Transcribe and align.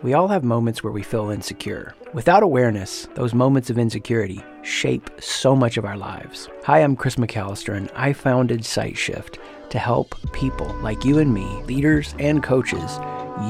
We 0.00 0.14
all 0.14 0.28
have 0.28 0.44
moments 0.44 0.84
where 0.84 0.92
we 0.92 1.02
feel 1.02 1.30
insecure. 1.30 1.92
Without 2.14 2.44
awareness, 2.44 3.08
those 3.16 3.34
moments 3.34 3.68
of 3.68 3.78
insecurity 3.78 4.40
shape 4.62 5.10
so 5.18 5.56
much 5.56 5.76
of 5.76 5.84
our 5.84 5.96
lives. 5.96 6.48
Hi, 6.66 6.84
I'm 6.84 6.94
Chris 6.94 7.16
McAllister, 7.16 7.76
and 7.76 7.90
I 7.96 8.12
founded 8.12 8.60
SightShift 8.60 9.38
to 9.70 9.78
help 9.80 10.14
people 10.32 10.72
like 10.82 11.04
you 11.04 11.18
and 11.18 11.34
me, 11.34 11.46
leaders 11.64 12.14
and 12.20 12.44
coaches, 12.44 13.00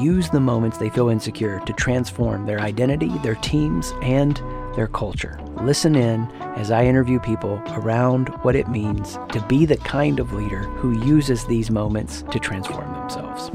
use 0.01 0.31
the 0.31 0.39
moments 0.39 0.79
they 0.79 0.89
feel 0.89 1.09
insecure 1.09 1.59
to 1.67 1.73
transform 1.73 2.47
their 2.47 2.59
identity, 2.59 3.15
their 3.19 3.35
teams, 3.35 3.93
and 4.01 4.37
their 4.75 4.87
culture. 4.87 5.39
Listen 5.61 5.95
in 5.95 6.25
as 6.55 6.71
I 6.71 6.83
interview 6.83 7.19
people 7.19 7.61
around 7.73 8.29
what 8.43 8.55
it 8.55 8.69
means 8.69 9.19
to 9.33 9.45
be 9.47 9.67
the 9.67 9.77
kind 9.77 10.19
of 10.19 10.33
leader 10.33 10.63
who 10.63 11.05
uses 11.05 11.45
these 11.45 11.69
moments 11.69 12.23
to 12.31 12.39
transform 12.39 12.91
themselves. 12.91 13.51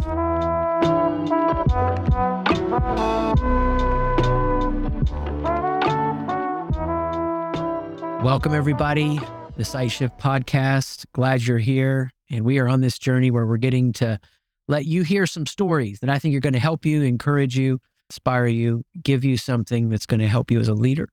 Welcome, 8.24 8.55
everybody. 8.55 9.19
The 9.57 9.62
SightShift 9.62 10.19
podcast. 10.19 11.05
Glad 11.12 11.43
you're 11.43 11.59
here. 11.59 12.10
And 12.30 12.45
we 12.45 12.59
are 12.59 12.69
on 12.69 12.80
this 12.80 12.98
journey 12.98 13.30
where 13.30 13.47
we're 13.47 13.59
getting 13.59 13.93
to 13.95 14.19
let 14.66 14.87
you 14.87 15.02
hear 15.02 15.27
some 15.27 15.47
stories 15.47 16.01
that 16.01 16.09
I 16.09 16.19
think 16.19 16.34
are 16.34 16.41
going 16.41 16.55
to 16.55 16.59
help 16.59 16.87
you, 16.87 17.02
encourage 17.02 17.57
you, 17.57 17.80
inspire 18.10 18.47
you, 18.47 18.83
give 19.02 19.24
you 19.24 19.37
something 19.37 19.88
that's 19.88 20.07
going 20.07 20.21
to 20.21 20.29
help 20.29 20.51
you 20.51 20.59
as 20.59 20.69
a 20.69 20.74
leader 20.74 21.09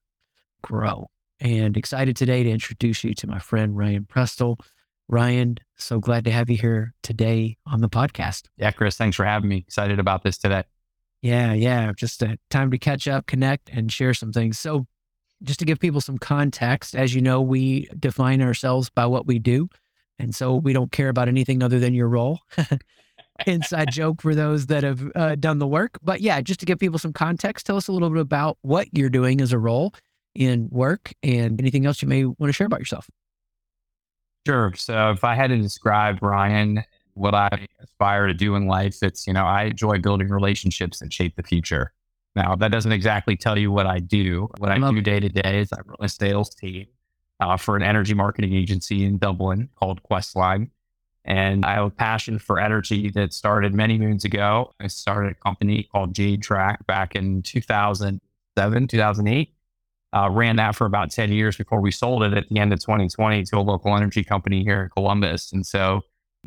grow. 0.62 1.08
And 1.40 1.76
excited 1.76 2.16
today 2.16 2.42
to 2.42 2.50
introduce 2.50 3.04
you 3.04 3.14
to 3.14 3.26
my 3.26 3.38
friend 3.38 3.76
Ryan 3.76 4.04
Prestel. 4.04 4.58
Ryan, 5.08 5.58
so 5.76 5.98
glad 6.00 6.24
to 6.24 6.30
have 6.30 6.48
you 6.48 6.56
here 6.56 6.94
today 7.02 7.58
on 7.66 7.80
the 7.82 7.88
podcast. 7.88 8.44
Yeah, 8.56 8.70
Chris, 8.70 8.96
thanks 8.96 9.16
for 9.16 9.24
having 9.24 9.48
me. 9.48 9.58
Excited 9.58 9.98
about 9.98 10.22
this 10.22 10.38
today. 10.38 10.62
Yeah, 11.22 11.52
yeah. 11.52 11.92
Just 11.96 12.20
a 12.22 12.36
time 12.50 12.70
to 12.72 12.78
catch 12.78 13.06
up, 13.06 13.26
connect, 13.26 13.70
and 13.70 13.90
share 13.92 14.12
some 14.12 14.32
things. 14.32 14.58
So, 14.58 14.86
just 15.42 15.58
to 15.60 15.64
give 15.64 15.80
people 15.80 16.00
some 16.00 16.18
context, 16.18 16.94
as 16.94 17.14
you 17.14 17.20
know, 17.20 17.40
we 17.40 17.88
define 17.98 18.42
ourselves 18.42 18.90
by 18.90 19.06
what 19.06 19.26
we 19.26 19.38
do. 19.38 19.68
And 20.18 20.34
so 20.34 20.54
we 20.54 20.72
don't 20.72 20.92
care 20.92 21.08
about 21.08 21.26
anything 21.26 21.62
other 21.64 21.80
than 21.80 21.94
your 21.94 22.08
role. 22.08 22.40
Inside 23.46 23.90
joke 23.90 24.22
for 24.22 24.36
those 24.36 24.66
that 24.66 24.84
have 24.84 25.02
uh, 25.16 25.34
done 25.34 25.58
the 25.58 25.66
work. 25.66 25.98
But 26.00 26.20
yeah, 26.20 26.40
just 26.40 26.60
to 26.60 26.66
give 26.66 26.78
people 26.78 26.98
some 26.98 27.12
context, 27.12 27.66
tell 27.66 27.76
us 27.76 27.88
a 27.88 27.92
little 27.92 28.10
bit 28.10 28.20
about 28.20 28.56
what 28.62 28.86
you're 28.92 29.10
doing 29.10 29.40
as 29.40 29.52
a 29.52 29.58
role 29.58 29.94
in 30.34 30.68
work 30.70 31.12
and 31.24 31.60
anything 31.60 31.86
else 31.86 32.02
you 32.02 32.08
may 32.08 32.24
want 32.24 32.48
to 32.48 32.52
share 32.52 32.66
about 32.68 32.78
yourself. 32.78 33.10
Sure. 34.46 34.72
So 34.76 35.10
if 35.10 35.24
I 35.24 35.34
had 35.34 35.48
to 35.48 35.58
describe 35.58 36.22
Ryan, 36.22 36.84
what 37.14 37.34
I 37.34 37.66
aspire 37.80 38.26
to 38.26 38.34
do 38.34 38.54
in 38.54 38.66
life, 38.66 39.02
it's, 39.02 39.26
you 39.26 39.32
know, 39.32 39.44
I 39.44 39.64
enjoy 39.64 39.98
building 39.98 40.28
relationships 40.28 41.00
that 41.00 41.12
shape 41.12 41.36
the 41.36 41.42
future. 41.42 41.92
Now, 42.34 42.56
that 42.56 42.72
doesn't 42.72 42.92
exactly 42.92 43.36
tell 43.36 43.58
you 43.58 43.70
what 43.70 43.86
I 43.86 43.98
do. 43.98 44.48
What 44.58 44.70
I, 44.70 44.78
do 44.78 45.00
day 45.00 45.20
to 45.20 45.28
day 45.28 45.60
is 45.60 45.72
I 45.72 45.80
run 45.84 45.96
a 46.00 46.08
sales 46.08 46.54
team 46.54 46.86
uh, 47.40 47.56
for 47.56 47.76
an 47.76 47.82
energy 47.82 48.14
marketing 48.14 48.54
agency 48.54 49.04
in 49.04 49.18
Dublin 49.18 49.68
called 49.76 50.02
Questline. 50.02 50.70
And 51.24 51.64
I 51.64 51.74
have 51.74 51.86
a 51.86 51.90
passion 51.90 52.38
for 52.38 52.58
energy 52.58 53.10
that 53.10 53.32
started 53.32 53.74
many 53.74 53.98
moons 53.98 54.24
ago. 54.24 54.72
I 54.80 54.88
started 54.88 55.32
a 55.32 55.34
company 55.34 55.88
called 55.92 56.14
Jade 56.14 56.42
Track 56.42 56.84
back 56.86 57.14
in 57.14 57.42
2007, 57.42 58.88
2008. 58.88 59.54
Uh, 60.14 60.28
ran 60.30 60.56
that 60.56 60.74
for 60.74 60.86
about 60.86 61.10
10 61.10 61.32
years 61.32 61.56
before 61.56 61.80
we 61.80 61.90
sold 61.90 62.22
it 62.22 62.34
at 62.34 62.48
the 62.48 62.58
end 62.58 62.72
of 62.72 62.80
2020 62.80 63.44
to 63.44 63.56
a 63.56 63.60
local 63.60 63.96
energy 63.96 64.22
company 64.22 64.62
here 64.62 64.82
in 64.82 64.90
Columbus. 64.90 65.52
And 65.52 65.64
so 65.64 66.02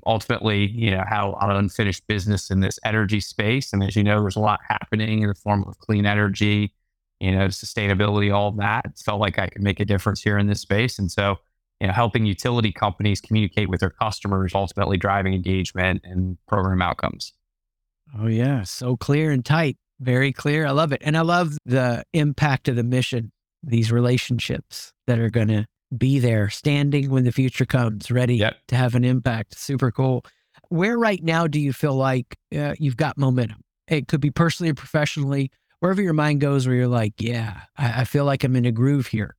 ultimately, 0.05 0.67
you 0.67 0.91
know, 0.91 1.03
had 1.07 1.23
a 1.23 1.27
lot 1.27 1.49
of 1.49 1.57
unfinished 1.57 2.05
business 2.07 2.49
in 2.49 2.59
this 2.59 2.79
energy 2.83 3.19
space. 3.19 3.71
And 3.73 3.83
as 3.83 3.95
you 3.95 4.03
know, 4.03 4.21
there's 4.21 4.35
a 4.35 4.41
lot 4.41 4.59
happening 4.67 5.21
in 5.21 5.29
the 5.29 5.35
form 5.35 5.63
of 5.67 5.79
clean 5.79 6.05
energy, 6.05 6.73
you 7.19 7.31
know, 7.31 7.47
sustainability, 7.47 8.33
all 8.33 8.51
that. 8.53 8.85
It 8.85 9.01
felt 9.03 9.21
like 9.21 9.39
I 9.39 9.47
could 9.47 9.61
make 9.63 9.79
a 9.79 9.85
difference 9.85 10.21
here 10.21 10.37
in 10.37 10.47
this 10.47 10.61
space. 10.61 10.99
And 10.99 11.11
so, 11.11 11.37
you 11.79 11.87
know, 11.87 11.93
helping 11.93 12.25
utility 12.25 12.71
companies 12.71 13.21
communicate 13.21 13.69
with 13.69 13.79
their 13.79 13.89
customers, 13.89 14.53
ultimately 14.53 14.97
driving 14.97 15.33
engagement 15.33 16.01
and 16.03 16.37
program 16.47 16.81
outcomes. 16.81 17.33
Oh, 18.19 18.27
yeah. 18.27 18.63
So 18.63 18.97
clear 18.97 19.31
and 19.31 19.43
tight. 19.43 19.77
Very 19.99 20.33
clear. 20.33 20.65
I 20.65 20.71
love 20.71 20.91
it. 20.91 21.01
And 21.05 21.17
I 21.17 21.21
love 21.21 21.57
the 21.65 22.03
impact 22.13 22.67
of 22.67 22.75
the 22.75 22.83
mission, 22.83 23.31
these 23.63 23.91
relationships 23.91 24.91
that 25.07 25.19
are 25.19 25.29
going 25.29 25.47
to 25.47 25.65
be 25.99 26.19
there, 26.19 26.49
standing 26.49 27.09
when 27.09 27.23
the 27.23 27.31
future 27.31 27.65
comes, 27.65 28.11
ready 28.11 28.35
yep. 28.37 28.57
to 28.67 28.75
have 28.75 28.95
an 28.95 29.03
impact. 29.03 29.57
Super 29.57 29.91
cool. 29.91 30.25
Where 30.69 30.97
right 30.97 31.23
now 31.23 31.47
do 31.47 31.59
you 31.59 31.73
feel 31.73 31.95
like 31.95 32.37
uh, 32.55 32.75
you've 32.79 32.97
got 32.97 33.17
momentum? 33.17 33.61
It 33.87 34.07
could 34.07 34.21
be 34.21 34.31
personally 34.31 34.71
or 34.71 34.75
professionally, 34.75 35.51
wherever 35.79 36.01
your 36.01 36.13
mind 36.13 36.41
goes, 36.41 36.65
where 36.65 36.75
you're 36.75 36.87
like, 36.87 37.13
yeah, 37.19 37.61
I, 37.77 38.01
I 38.01 38.03
feel 38.05 38.25
like 38.25 38.43
I'm 38.43 38.55
in 38.55 38.65
a 38.65 38.71
groove 38.71 39.07
here. 39.07 39.35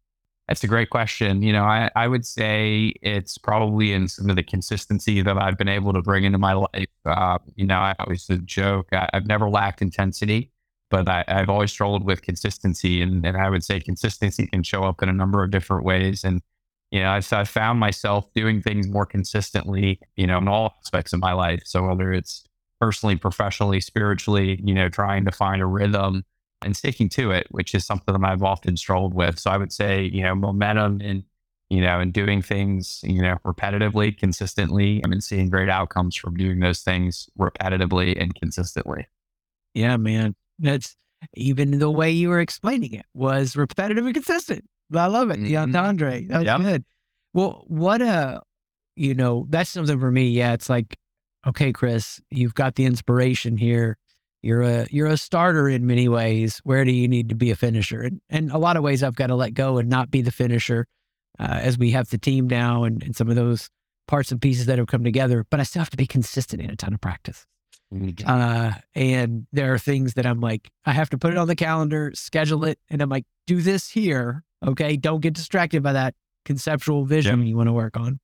That's 0.48 0.62
a 0.62 0.68
great 0.68 0.90
question. 0.90 1.42
You 1.42 1.52
know, 1.52 1.64
I, 1.64 1.90
I 1.96 2.06
would 2.06 2.24
say 2.24 2.94
it's 3.02 3.36
probably 3.36 3.92
in 3.92 4.06
some 4.06 4.30
of 4.30 4.36
the 4.36 4.44
consistency 4.44 5.20
that 5.20 5.36
I've 5.36 5.58
been 5.58 5.68
able 5.68 5.92
to 5.92 6.02
bring 6.02 6.22
into 6.22 6.38
my 6.38 6.52
life. 6.52 6.86
Uh, 7.04 7.38
you 7.56 7.66
know, 7.66 7.78
I 7.78 7.96
always 7.98 8.30
joke, 8.44 8.86
I, 8.92 9.08
have 9.12 9.26
never 9.26 9.50
lacked 9.50 9.82
intensity 9.82 10.52
but 10.90 11.08
I, 11.08 11.24
have 11.26 11.50
always 11.50 11.70
struggled 11.70 12.04
with 12.04 12.22
consistency. 12.22 13.02
And, 13.02 13.24
and 13.26 13.36
I 13.36 13.50
would 13.50 13.64
say 13.64 13.80
consistency 13.80 14.46
can 14.46 14.62
show 14.62 14.84
up 14.84 15.02
in 15.02 15.08
a 15.08 15.12
number 15.12 15.42
of 15.42 15.50
different 15.50 15.84
ways. 15.84 16.24
And, 16.24 16.42
you 16.90 17.00
know, 17.00 17.10
I've, 17.10 17.30
I've 17.32 17.48
found 17.48 17.80
myself 17.80 18.32
doing 18.34 18.62
things 18.62 18.88
more 18.88 19.06
consistently, 19.06 20.00
you 20.16 20.26
know, 20.26 20.38
in 20.38 20.48
all 20.48 20.76
aspects 20.84 21.12
of 21.12 21.20
my 21.20 21.32
life. 21.32 21.62
So 21.64 21.86
whether 21.86 22.12
it's 22.12 22.44
personally, 22.80 23.16
professionally, 23.16 23.80
spiritually, 23.80 24.60
you 24.64 24.74
know, 24.74 24.88
trying 24.88 25.24
to 25.24 25.32
find 25.32 25.60
a 25.60 25.66
rhythm 25.66 26.24
and 26.62 26.76
sticking 26.76 27.08
to 27.10 27.32
it, 27.32 27.46
which 27.50 27.74
is 27.74 27.84
something 27.84 28.18
that 28.18 28.28
I've 28.28 28.42
often 28.42 28.76
struggled 28.76 29.14
with. 29.14 29.38
So 29.38 29.50
I 29.50 29.56
would 29.56 29.72
say, 29.72 30.04
you 30.04 30.22
know, 30.22 30.34
momentum 30.34 31.00
and, 31.02 31.24
you 31.68 31.80
know, 31.80 31.98
and 31.98 32.12
doing 32.12 32.42
things, 32.42 33.00
you 33.02 33.20
know, 33.20 33.36
repetitively, 33.44 34.16
consistently. 34.16 35.02
I've 35.04 35.10
been 35.10 35.20
seeing 35.20 35.50
great 35.50 35.68
outcomes 35.68 36.14
from 36.14 36.36
doing 36.36 36.60
those 36.60 36.80
things 36.80 37.28
repetitively 37.38 38.20
and 38.20 38.34
consistently. 38.34 39.06
Yeah, 39.74 39.96
man. 39.96 40.34
That's 40.58 40.96
even 41.34 41.78
the 41.78 41.90
way 41.90 42.10
you 42.10 42.28
were 42.28 42.40
explaining 42.40 42.94
it 42.94 43.06
was 43.14 43.56
repetitive 43.56 44.04
and 44.04 44.14
consistent. 44.14 44.64
I 44.94 45.06
love 45.06 45.30
it. 45.30 45.38
Mm-hmm. 45.38 45.76
Andre. 45.76 46.26
That's 46.26 46.44
yep. 46.44 46.60
good. 46.60 46.84
Well, 47.34 47.64
what 47.66 48.00
a, 48.02 48.40
you 48.94 49.14
know, 49.14 49.46
that's 49.48 49.70
something 49.70 49.98
for 49.98 50.10
me. 50.10 50.28
Yeah. 50.28 50.52
It's 50.52 50.70
like, 50.70 50.96
okay, 51.46 51.72
Chris, 51.72 52.20
you've 52.30 52.54
got 52.54 52.76
the 52.76 52.84
inspiration 52.84 53.56
here. 53.56 53.98
You're 54.42 54.62
a, 54.62 54.86
you're 54.90 55.08
a 55.08 55.16
starter 55.16 55.68
in 55.68 55.86
many 55.86 56.08
ways. 56.08 56.60
Where 56.64 56.84
do 56.84 56.92
you 56.92 57.08
need 57.08 57.28
to 57.30 57.34
be 57.34 57.50
a 57.50 57.56
finisher? 57.56 58.02
And, 58.02 58.20
and 58.30 58.50
a 58.52 58.58
lot 58.58 58.76
of 58.76 58.82
ways 58.82 59.02
I've 59.02 59.16
got 59.16 59.26
to 59.28 59.34
let 59.34 59.54
go 59.54 59.78
and 59.78 59.88
not 59.88 60.10
be 60.10 60.22
the 60.22 60.30
finisher 60.30 60.86
uh, 61.38 61.58
as 61.60 61.76
we 61.76 61.90
have 61.90 62.08
the 62.10 62.18
team 62.18 62.46
now 62.46 62.84
and, 62.84 63.02
and 63.02 63.16
some 63.16 63.28
of 63.28 63.36
those 63.36 63.68
parts 64.06 64.30
and 64.30 64.40
pieces 64.40 64.66
that 64.66 64.78
have 64.78 64.86
come 64.86 65.02
together, 65.02 65.44
but 65.50 65.58
I 65.58 65.64
still 65.64 65.80
have 65.80 65.90
to 65.90 65.96
be 65.96 66.06
consistent 66.06 66.62
in 66.62 66.70
a 66.70 66.76
ton 66.76 66.94
of 66.94 67.00
practice. 67.00 67.44
Uh, 68.26 68.72
and 68.94 69.46
there 69.52 69.72
are 69.72 69.78
things 69.78 70.14
that 70.14 70.26
I'm 70.26 70.40
like, 70.40 70.68
I 70.84 70.92
have 70.92 71.10
to 71.10 71.18
put 71.18 71.32
it 71.32 71.38
on 71.38 71.48
the 71.48 71.56
calendar, 71.56 72.12
schedule 72.14 72.64
it, 72.64 72.78
and 72.90 73.00
I'm 73.00 73.08
like, 73.08 73.24
do 73.46 73.60
this 73.60 73.88
here. 73.88 74.42
Okay. 74.66 74.96
Don't 74.96 75.20
get 75.20 75.34
distracted 75.34 75.82
by 75.82 75.92
that 75.92 76.14
conceptual 76.44 77.04
vision 77.04 77.40
yep. 77.40 77.48
you 77.48 77.56
want 77.56 77.68
to 77.68 77.72
work 77.72 77.96
on. 77.96 78.18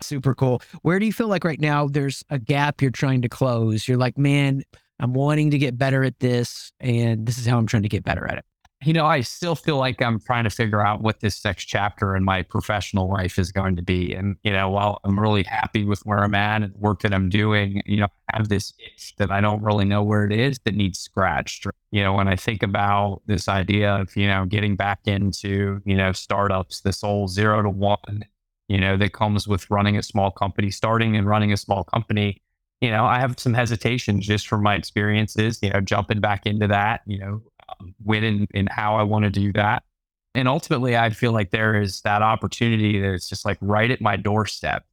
Super 0.00 0.34
cool. 0.34 0.62
Where 0.82 0.98
do 0.98 1.06
you 1.06 1.12
feel 1.12 1.28
like 1.28 1.44
right 1.44 1.60
now 1.60 1.88
there's 1.88 2.22
a 2.30 2.38
gap 2.38 2.80
you're 2.80 2.90
trying 2.90 3.22
to 3.22 3.28
close? 3.28 3.88
You're 3.88 3.98
like, 3.98 4.16
man, 4.16 4.62
I'm 5.00 5.12
wanting 5.12 5.50
to 5.50 5.58
get 5.58 5.76
better 5.76 6.04
at 6.04 6.20
this, 6.20 6.72
and 6.78 7.26
this 7.26 7.36
is 7.36 7.46
how 7.46 7.58
I'm 7.58 7.66
trying 7.66 7.82
to 7.82 7.88
get 7.88 8.04
better 8.04 8.26
at 8.26 8.38
it 8.38 8.44
you 8.82 8.92
know, 8.92 9.06
I 9.06 9.22
still 9.22 9.56
feel 9.56 9.76
like 9.76 10.00
I'm 10.00 10.20
trying 10.20 10.44
to 10.44 10.50
figure 10.50 10.84
out 10.84 11.00
what 11.00 11.18
this 11.18 11.44
next 11.44 11.64
chapter 11.64 12.14
in 12.14 12.22
my 12.22 12.42
professional 12.42 13.08
life 13.08 13.36
is 13.36 13.50
going 13.50 13.74
to 13.74 13.82
be. 13.82 14.14
And, 14.14 14.36
you 14.44 14.52
know, 14.52 14.70
while 14.70 15.00
I'm 15.02 15.18
really 15.18 15.42
happy 15.42 15.84
with 15.84 16.00
where 16.02 16.18
I'm 16.18 16.34
at 16.34 16.62
and 16.62 16.72
the 16.72 16.78
work 16.78 17.02
that 17.02 17.12
I'm 17.12 17.28
doing, 17.28 17.82
you 17.86 17.96
know, 17.96 18.06
I 18.32 18.36
have 18.36 18.48
this 18.48 18.72
itch 18.78 19.16
that 19.16 19.32
I 19.32 19.40
don't 19.40 19.62
really 19.62 19.84
know 19.84 20.04
where 20.04 20.24
it 20.24 20.32
is 20.32 20.60
that 20.64 20.76
needs 20.76 21.00
scratched. 21.00 21.66
You 21.90 22.04
know, 22.04 22.12
when 22.12 22.28
I 22.28 22.36
think 22.36 22.62
about 22.62 23.22
this 23.26 23.48
idea 23.48 23.96
of, 23.96 24.14
you 24.16 24.28
know, 24.28 24.44
getting 24.44 24.76
back 24.76 25.00
into, 25.06 25.80
you 25.84 25.96
know, 25.96 26.12
startups, 26.12 26.82
this 26.82 27.00
whole 27.00 27.26
zero 27.26 27.62
to 27.62 27.70
one, 27.70 28.24
you 28.68 28.78
know, 28.78 28.96
that 28.96 29.12
comes 29.12 29.48
with 29.48 29.68
running 29.70 29.96
a 29.96 30.04
small 30.04 30.30
company, 30.30 30.70
starting 30.70 31.16
and 31.16 31.26
running 31.26 31.52
a 31.52 31.56
small 31.56 31.82
company, 31.82 32.42
you 32.80 32.90
know, 32.90 33.04
I 33.04 33.18
have 33.18 33.40
some 33.40 33.54
hesitations 33.54 34.24
just 34.24 34.46
from 34.46 34.62
my 34.62 34.76
experiences, 34.76 35.58
you 35.62 35.70
know, 35.70 35.80
jumping 35.80 36.20
back 36.20 36.46
into 36.46 36.68
that, 36.68 37.00
you 37.06 37.18
know, 37.18 37.42
when 38.02 38.24
and, 38.24 38.48
and 38.54 38.68
how 38.70 38.96
I 38.96 39.02
want 39.02 39.24
to 39.24 39.30
do 39.30 39.52
that. 39.54 39.82
And 40.34 40.46
ultimately, 40.46 40.96
I 40.96 41.10
feel 41.10 41.32
like 41.32 41.50
there 41.50 41.80
is 41.80 42.00
that 42.02 42.22
opportunity 42.22 43.00
that's 43.00 43.28
just 43.28 43.44
like 43.44 43.58
right 43.60 43.90
at 43.90 44.00
my 44.00 44.16
doorstep 44.16 44.84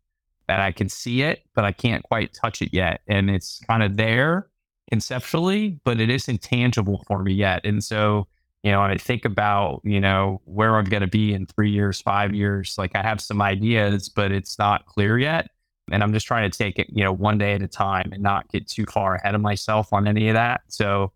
that 0.48 0.60
I 0.60 0.72
can 0.72 0.90
see 0.90 1.22
it, 1.22 1.44
but 1.54 1.66
I 1.66 1.72
can't 1.72 2.04
quite 2.04 2.34
touch 2.34 2.62
it 2.62 2.74
yet. 2.74 3.02
And 3.08 3.30
it's 3.30 3.60
kind 3.68 3.84
of 3.84 3.98
there 3.98 4.50
conceptually, 4.90 5.80
but 5.84 6.00
it 6.00 6.10
isn't 6.10 6.42
tangible 6.42 7.04
for 7.08 7.22
me 7.22 7.34
yet. 7.34 7.66
And 7.66 7.84
so, 7.84 8.28
you 8.64 8.72
know, 8.72 8.82
I 8.82 8.98
think 8.98 9.26
about, 9.26 9.82
you 9.84 10.00
know, 10.00 10.42
where 10.46 10.76
I'm 10.76 10.86
going 10.86 11.02
to 11.02 11.08
be 11.08 11.34
in 11.34 11.46
three 11.46 11.72
years, 11.72 12.02
five 12.02 12.34
years, 12.34 12.76
like 12.78 12.96
I 12.96 13.02
have 13.02 13.22
some 13.22 13.42
ideas, 13.42 14.10
but 14.10 14.32
it's 14.32 14.58
not 14.58 14.86
clear 14.86 15.18
yet. 15.18 15.50
And 15.92 16.02
I'm 16.02 16.14
just 16.14 16.26
trying 16.26 16.50
to 16.50 16.58
take 16.58 16.80
it, 16.80 16.88
you 16.90 17.04
know, 17.04 17.14
one 17.14 17.38
day 17.38 17.54
at 17.54 17.62
a 17.62 17.68
time 17.68 18.10
and 18.12 18.24
not 18.24 18.50
get 18.50 18.68
too 18.68 18.86
far 18.86 19.16
ahead 19.16 19.36
of 19.36 19.42
myself 19.42 19.94
on 19.94 20.08
any 20.08 20.30
of 20.30 20.34
that. 20.34 20.62
So, 20.68 21.12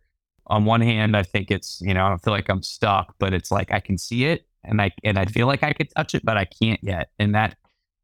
on 0.50 0.66
one 0.66 0.82
hand, 0.82 1.16
I 1.16 1.24
think 1.24 1.52
it's, 1.52 1.80
you 1.82 1.94
know, 1.94 2.06
I 2.06 2.10
don't 2.10 2.24
feel 2.24 2.34
like 2.34 2.50
I'm 2.50 2.64
stuck, 2.64 3.16
but 3.20 3.34
it's 3.34 3.52
like 3.52 3.72
I 3.72 3.80
can 3.80 3.98
see 3.98 4.26
it 4.26 4.46
and 4.64 4.82
I 4.82 4.92
and 5.04 5.18
I 5.18 5.26
feel 5.26 5.48
like 5.48 5.64
I 5.64 5.74
could 5.74 5.90
touch 5.96 6.16
it, 6.16 6.26
but 6.26 6.38
I 6.38 6.46
can't 6.46 6.84
yet. 6.84 7.10
And 7.20 7.36
that 7.36 7.56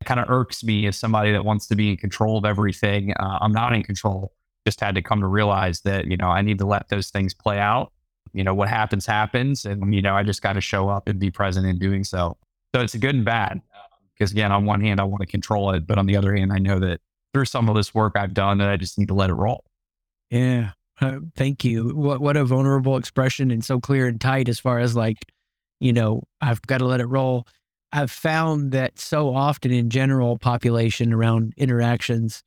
kind 0.03 0.19
of 0.19 0.29
irks 0.29 0.63
me 0.63 0.85
as 0.87 0.97
somebody 0.97 1.31
that 1.31 1.43
wants 1.43 1.67
to 1.67 1.75
be 1.75 1.89
in 1.89 1.97
control 1.97 2.37
of 2.37 2.45
everything. 2.45 3.13
Uh, 3.13 3.39
I'm 3.41 3.51
not 3.51 3.73
in 3.73 3.83
control. 3.83 4.33
Just 4.65 4.79
had 4.79 4.95
to 4.95 5.01
come 5.01 5.21
to 5.21 5.27
realize 5.27 5.81
that, 5.81 6.05
you 6.05 6.17
know, 6.17 6.27
I 6.27 6.41
need 6.41 6.59
to 6.59 6.65
let 6.65 6.89
those 6.89 7.09
things 7.09 7.33
play 7.33 7.59
out. 7.59 7.91
You 8.33 8.43
know, 8.43 8.53
what 8.53 8.67
happens, 8.67 9.05
happens. 9.05 9.65
And, 9.65 9.93
you 9.93 10.01
know, 10.01 10.15
I 10.15 10.23
just 10.23 10.41
got 10.41 10.53
to 10.53 10.61
show 10.61 10.89
up 10.89 11.07
and 11.07 11.19
be 11.19 11.31
present 11.31 11.65
in 11.65 11.79
doing 11.79 12.03
so. 12.03 12.37
So 12.73 12.81
it's 12.81 12.93
a 12.93 12.97
good 12.97 13.15
and 13.15 13.25
bad. 13.25 13.61
Because 14.13 14.31
again, 14.31 14.51
on 14.51 14.65
one 14.65 14.81
hand, 14.81 14.99
I 14.99 15.03
want 15.03 15.21
to 15.21 15.27
control 15.27 15.71
it. 15.71 15.87
But 15.87 15.97
on 15.97 16.05
the 16.05 16.17
other 16.17 16.35
hand, 16.35 16.51
I 16.51 16.57
know 16.57 16.79
that 16.79 16.99
through 17.33 17.45
some 17.45 17.69
of 17.69 17.75
this 17.75 17.93
work 17.93 18.13
I've 18.15 18.33
done, 18.33 18.57
that 18.59 18.69
I 18.69 18.77
just 18.77 18.97
need 18.97 19.07
to 19.09 19.13
let 19.13 19.29
it 19.29 19.33
roll. 19.33 19.63
Yeah. 20.29 20.71
Uh, 21.01 21.19
thank 21.35 21.63
you. 21.65 21.89
What, 21.89 22.21
what 22.21 22.37
a 22.37 22.45
vulnerable 22.45 22.97
expression 22.97 23.51
and 23.51 23.63
so 23.63 23.79
clear 23.79 24.07
and 24.07 24.19
tight 24.19 24.47
as 24.47 24.59
far 24.59 24.79
as 24.79 24.95
like, 24.95 25.17
you 25.79 25.91
know, 25.91 26.23
I've 26.41 26.61
got 26.61 26.77
to 26.77 26.85
let 26.85 27.01
it 27.01 27.07
roll. 27.07 27.47
I've 27.91 28.11
found 28.11 28.71
that 28.71 28.99
so 28.99 29.33
often 29.35 29.71
in 29.71 29.89
general 29.89 30.37
population 30.37 31.13
around 31.13 31.53
interactions, 31.57 32.43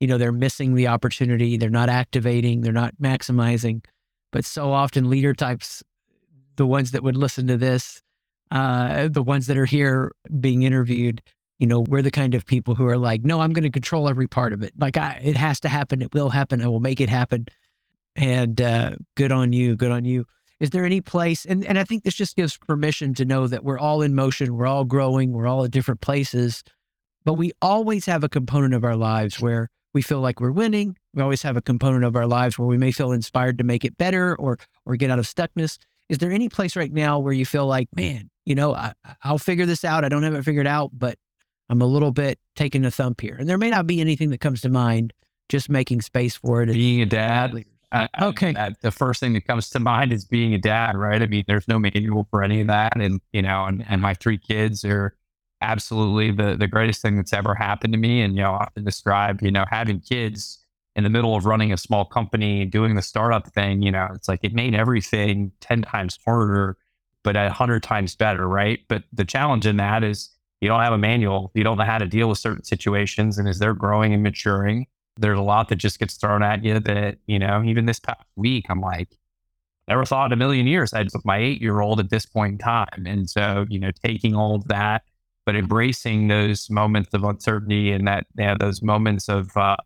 you 0.00 0.06
know, 0.06 0.18
they're 0.18 0.32
missing 0.32 0.74
the 0.74 0.86
opportunity. 0.86 1.56
They're 1.56 1.70
not 1.70 1.88
activating. 1.88 2.60
They're 2.60 2.72
not 2.72 2.94
maximizing. 3.02 3.84
But 4.30 4.44
so 4.44 4.72
often 4.72 5.10
leader 5.10 5.34
types, 5.34 5.82
the 6.56 6.66
ones 6.66 6.92
that 6.92 7.02
would 7.02 7.16
listen 7.16 7.46
to 7.48 7.56
this, 7.56 8.02
uh, 8.50 9.08
the 9.08 9.22
ones 9.22 9.46
that 9.48 9.58
are 9.58 9.66
here 9.66 10.12
being 10.40 10.62
interviewed, 10.62 11.20
you 11.58 11.66
know, 11.66 11.80
we're 11.80 12.02
the 12.02 12.10
kind 12.10 12.34
of 12.34 12.46
people 12.46 12.74
who 12.74 12.86
are 12.86 12.98
like, 12.98 13.24
no, 13.24 13.40
I'm 13.40 13.52
going 13.52 13.64
to 13.64 13.70
control 13.70 14.08
every 14.08 14.28
part 14.28 14.52
of 14.52 14.62
it. 14.62 14.72
Like, 14.78 14.96
I, 14.96 15.20
it 15.22 15.36
has 15.36 15.58
to 15.60 15.68
happen. 15.68 16.02
It 16.02 16.14
will 16.14 16.30
happen. 16.30 16.62
I 16.62 16.68
will 16.68 16.80
make 16.80 17.00
it 17.00 17.08
happen. 17.08 17.46
And 18.18 18.60
uh, 18.60 18.96
good 19.16 19.32
on 19.32 19.52
you. 19.52 19.76
Good 19.76 19.92
on 19.92 20.04
you. 20.04 20.26
Is 20.60 20.70
there 20.70 20.84
any 20.84 21.00
place, 21.00 21.44
and, 21.44 21.64
and 21.64 21.78
I 21.78 21.84
think 21.84 22.02
this 22.02 22.14
just 22.14 22.34
gives 22.34 22.58
permission 22.58 23.14
to 23.14 23.24
know 23.24 23.46
that 23.46 23.62
we're 23.62 23.78
all 23.78 24.02
in 24.02 24.16
motion, 24.16 24.56
we're 24.56 24.66
all 24.66 24.84
growing, 24.84 25.32
we're 25.32 25.46
all 25.46 25.64
at 25.64 25.70
different 25.70 26.00
places, 26.00 26.64
but 27.24 27.34
we 27.34 27.52
always 27.62 28.06
have 28.06 28.24
a 28.24 28.28
component 28.28 28.74
of 28.74 28.82
our 28.82 28.96
lives 28.96 29.38
where 29.38 29.68
we 29.94 30.02
feel 30.02 30.20
like 30.20 30.40
we're 30.40 30.50
winning. 30.50 30.96
We 31.14 31.22
always 31.22 31.42
have 31.42 31.56
a 31.56 31.62
component 31.62 32.04
of 32.04 32.16
our 32.16 32.26
lives 32.26 32.58
where 32.58 32.66
we 32.66 32.76
may 32.76 32.90
feel 32.90 33.12
inspired 33.12 33.58
to 33.58 33.64
make 33.64 33.84
it 33.84 33.96
better 33.98 34.34
or 34.36 34.58
or 34.84 34.96
get 34.96 35.12
out 35.12 35.20
of 35.20 35.26
stuckness. 35.26 35.78
Is 36.08 36.18
there 36.18 36.32
any 36.32 36.48
place 36.48 36.74
right 36.74 36.92
now 36.92 37.20
where 37.20 37.32
you 37.32 37.46
feel 37.46 37.66
like, 37.66 37.88
man, 37.94 38.28
you 38.44 38.56
know, 38.56 38.74
I, 38.74 38.94
I'll 39.22 39.38
figure 39.38 39.66
this 39.66 39.84
out. 39.84 40.04
I 40.04 40.08
don't 40.08 40.24
have 40.24 40.34
it 40.34 40.44
figured 40.44 40.66
out, 40.66 40.90
but 40.92 41.18
I'm 41.68 41.82
a 41.82 41.86
little 41.86 42.12
bit 42.12 42.38
taking 42.56 42.84
a 42.84 42.90
thump 42.90 43.20
here. 43.20 43.36
And 43.38 43.48
there 43.48 43.58
may 43.58 43.70
not 43.70 43.86
be 43.86 44.00
anything 44.00 44.30
that 44.30 44.40
comes 44.40 44.60
to 44.62 44.68
mind, 44.68 45.12
just 45.48 45.68
making 45.68 46.00
space 46.00 46.34
for 46.34 46.62
it. 46.62 46.72
Being 46.72 47.02
a 47.02 47.06
dad, 47.06 47.64
I, 47.90 48.08
okay. 48.20 48.54
I, 48.56 48.74
the 48.82 48.90
first 48.90 49.20
thing 49.20 49.32
that 49.32 49.46
comes 49.46 49.70
to 49.70 49.80
mind 49.80 50.12
is 50.12 50.24
being 50.24 50.52
a 50.54 50.58
dad, 50.58 50.96
right? 50.96 51.22
I 51.22 51.26
mean, 51.26 51.44
there's 51.46 51.68
no 51.68 51.78
manual 51.78 52.26
for 52.30 52.42
any 52.42 52.60
of 52.60 52.66
that. 52.66 52.96
And, 52.96 53.20
you 53.32 53.42
know, 53.42 53.64
and, 53.64 53.84
and 53.88 54.02
my 54.02 54.14
three 54.14 54.38
kids 54.38 54.84
are 54.84 55.16
absolutely 55.60 56.30
the, 56.30 56.56
the 56.56 56.66
greatest 56.66 57.00
thing 57.02 57.16
that's 57.16 57.32
ever 57.32 57.54
happened 57.54 57.92
to 57.94 57.98
me. 57.98 58.20
And, 58.20 58.36
you 58.36 58.42
know, 58.42 58.52
I 58.52 58.64
often 58.64 58.84
describe, 58.84 59.42
you 59.42 59.50
know, 59.50 59.64
having 59.70 60.00
kids 60.00 60.58
in 60.96 61.04
the 61.04 61.10
middle 61.10 61.34
of 61.34 61.46
running 61.46 61.72
a 61.72 61.76
small 61.76 62.04
company, 62.04 62.64
doing 62.64 62.94
the 62.94 63.02
startup 63.02 63.46
thing, 63.52 63.82
you 63.82 63.90
know, 63.90 64.08
it's 64.14 64.28
like 64.28 64.40
it 64.42 64.52
made 64.52 64.74
everything 64.74 65.52
10 65.60 65.82
times 65.82 66.18
harder, 66.24 66.76
but 67.22 67.36
a 67.36 67.50
hundred 67.50 67.82
times 67.82 68.16
better, 68.16 68.48
right? 68.48 68.80
But 68.88 69.04
the 69.12 69.24
challenge 69.24 69.66
in 69.66 69.76
that 69.76 70.02
is 70.02 70.30
you 70.60 70.68
don't 70.68 70.80
have 70.80 70.92
a 70.92 70.98
manual. 70.98 71.52
You 71.54 71.62
don't 71.62 71.78
know 71.78 71.84
how 71.84 71.98
to 71.98 72.06
deal 72.06 72.28
with 72.28 72.38
certain 72.38 72.64
situations. 72.64 73.38
And 73.38 73.48
as 73.48 73.58
they're 73.58 73.74
growing 73.74 74.12
and 74.12 74.22
maturing, 74.22 74.86
there's 75.18 75.38
a 75.38 75.42
lot 75.42 75.68
that 75.68 75.76
just 75.76 75.98
gets 75.98 76.14
thrown 76.14 76.42
at 76.42 76.64
you 76.64 76.78
that, 76.80 77.18
you 77.26 77.38
know, 77.38 77.62
even 77.64 77.86
this 77.86 78.00
past 78.00 78.20
week, 78.36 78.66
I'm 78.68 78.80
like, 78.80 79.08
never 79.88 80.04
thought 80.04 80.26
in 80.26 80.32
a 80.32 80.36
million 80.36 80.66
years 80.66 80.94
I'd 80.94 81.08
with 81.12 81.24
my 81.24 81.38
eight 81.38 81.60
year 81.60 81.80
old 81.80 81.98
at 81.98 82.10
this 82.10 82.24
point 82.24 82.52
in 82.52 82.58
time. 82.58 83.04
And 83.06 83.28
so, 83.28 83.66
you 83.68 83.80
know, 83.80 83.90
taking 84.04 84.34
all 84.34 84.54
of 84.54 84.68
that, 84.68 85.02
but 85.44 85.56
embracing 85.56 86.28
those 86.28 86.70
moments 86.70 87.12
of 87.14 87.24
uncertainty 87.24 87.90
and 87.90 88.06
that, 88.06 88.26
you 88.36 88.46
know, 88.46 88.56
those 88.58 88.82
moments 88.82 89.28
of, 89.28 89.56
uh, 89.56 89.76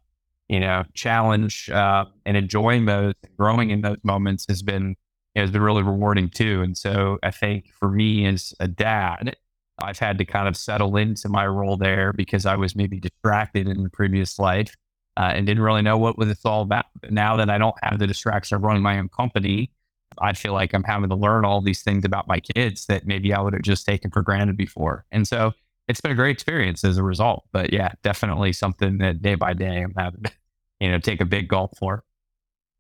you 0.48 0.60
know, 0.60 0.84
challenge 0.92 1.70
uh, 1.70 2.04
and 2.26 2.36
enjoying 2.36 2.84
those, 2.84 3.14
growing 3.38 3.70
in 3.70 3.80
those 3.80 3.98
moments 4.02 4.44
has 4.48 4.62
been, 4.62 4.96
has 5.34 5.50
been 5.50 5.62
really 5.62 5.82
rewarding 5.82 6.28
too. 6.28 6.60
And 6.60 6.76
so 6.76 7.18
I 7.22 7.30
think 7.30 7.70
for 7.78 7.88
me 7.88 8.26
as 8.26 8.52
a 8.60 8.68
dad, 8.68 9.36
I've 9.82 9.98
had 9.98 10.18
to 10.18 10.24
kind 10.26 10.46
of 10.46 10.56
settle 10.56 10.96
into 10.96 11.28
my 11.28 11.46
role 11.46 11.76
there 11.76 12.12
because 12.12 12.44
I 12.44 12.56
was 12.56 12.76
maybe 12.76 13.00
distracted 13.00 13.66
in 13.66 13.82
the 13.82 13.88
previous 13.88 14.38
life 14.38 14.76
uh, 15.16 15.32
and 15.34 15.46
didn't 15.46 15.62
really 15.62 15.82
know 15.82 15.98
what 15.98 16.18
was 16.18 16.28
it's 16.28 16.44
all 16.44 16.62
about. 16.62 16.86
Now 17.10 17.36
that 17.36 17.50
I 17.50 17.58
don't 17.58 17.76
have 17.82 17.98
the 17.98 18.06
distraction 18.06 18.56
of 18.56 18.62
running 18.62 18.82
my 18.82 18.98
own 18.98 19.08
company, 19.08 19.70
I 20.18 20.32
feel 20.32 20.52
like 20.52 20.72
I'm 20.74 20.84
having 20.84 21.08
to 21.10 21.16
learn 21.16 21.44
all 21.44 21.60
these 21.60 21.82
things 21.82 22.04
about 22.04 22.28
my 22.28 22.40
kids 22.40 22.86
that 22.86 23.06
maybe 23.06 23.32
I 23.32 23.40
would 23.40 23.52
have 23.52 23.62
just 23.62 23.86
taken 23.86 24.10
for 24.10 24.22
granted 24.22 24.56
before. 24.56 25.04
And 25.10 25.26
so 25.26 25.52
it's 25.88 26.00
been 26.00 26.12
a 26.12 26.16
great 26.16 26.32
experience 26.32 26.84
as 26.84 26.96
a 26.96 27.02
result. 27.02 27.44
But 27.52 27.72
yeah, 27.72 27.92
definitely 28.02 28.52
something 28.52 28.98
that 28.98 29.22
day 29.22 29.34
by 29.34 29.52
day 29.52 29.82
I'm 29.82 29.94
having 29.96 30.22
to, 30.22 30.32
you 30.80 30.90
know, 30.90 30.98
take 30.98 31.20
a 31.20 31.26
big 31.26 31.48
gulp 31.48 31.76
for. 31.78 32.04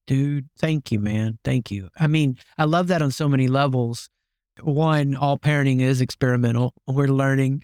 Dude, 0.06 0.48
thank 0.58 0.90
you, 0.90 0.98
man. 0.98 1.38
Thank 1.44 1.70
you. 1.70 1.88
I 1.98 2.06
mean, 2.06 2.36
I 2.58 2.64
love 2.64 2.88
that 2.88 3.02
on 3.02 3.12
so 3.12 3.28
many 3.28 3.46
levels. 3.48 4.08
One, 4.60 5.14
all 5.14 5.38
parenting 5.38 5.80
is 5.80 6.00
experimental. 6.00 6.74
We're 6.86 7.06
learning 7.06 7.62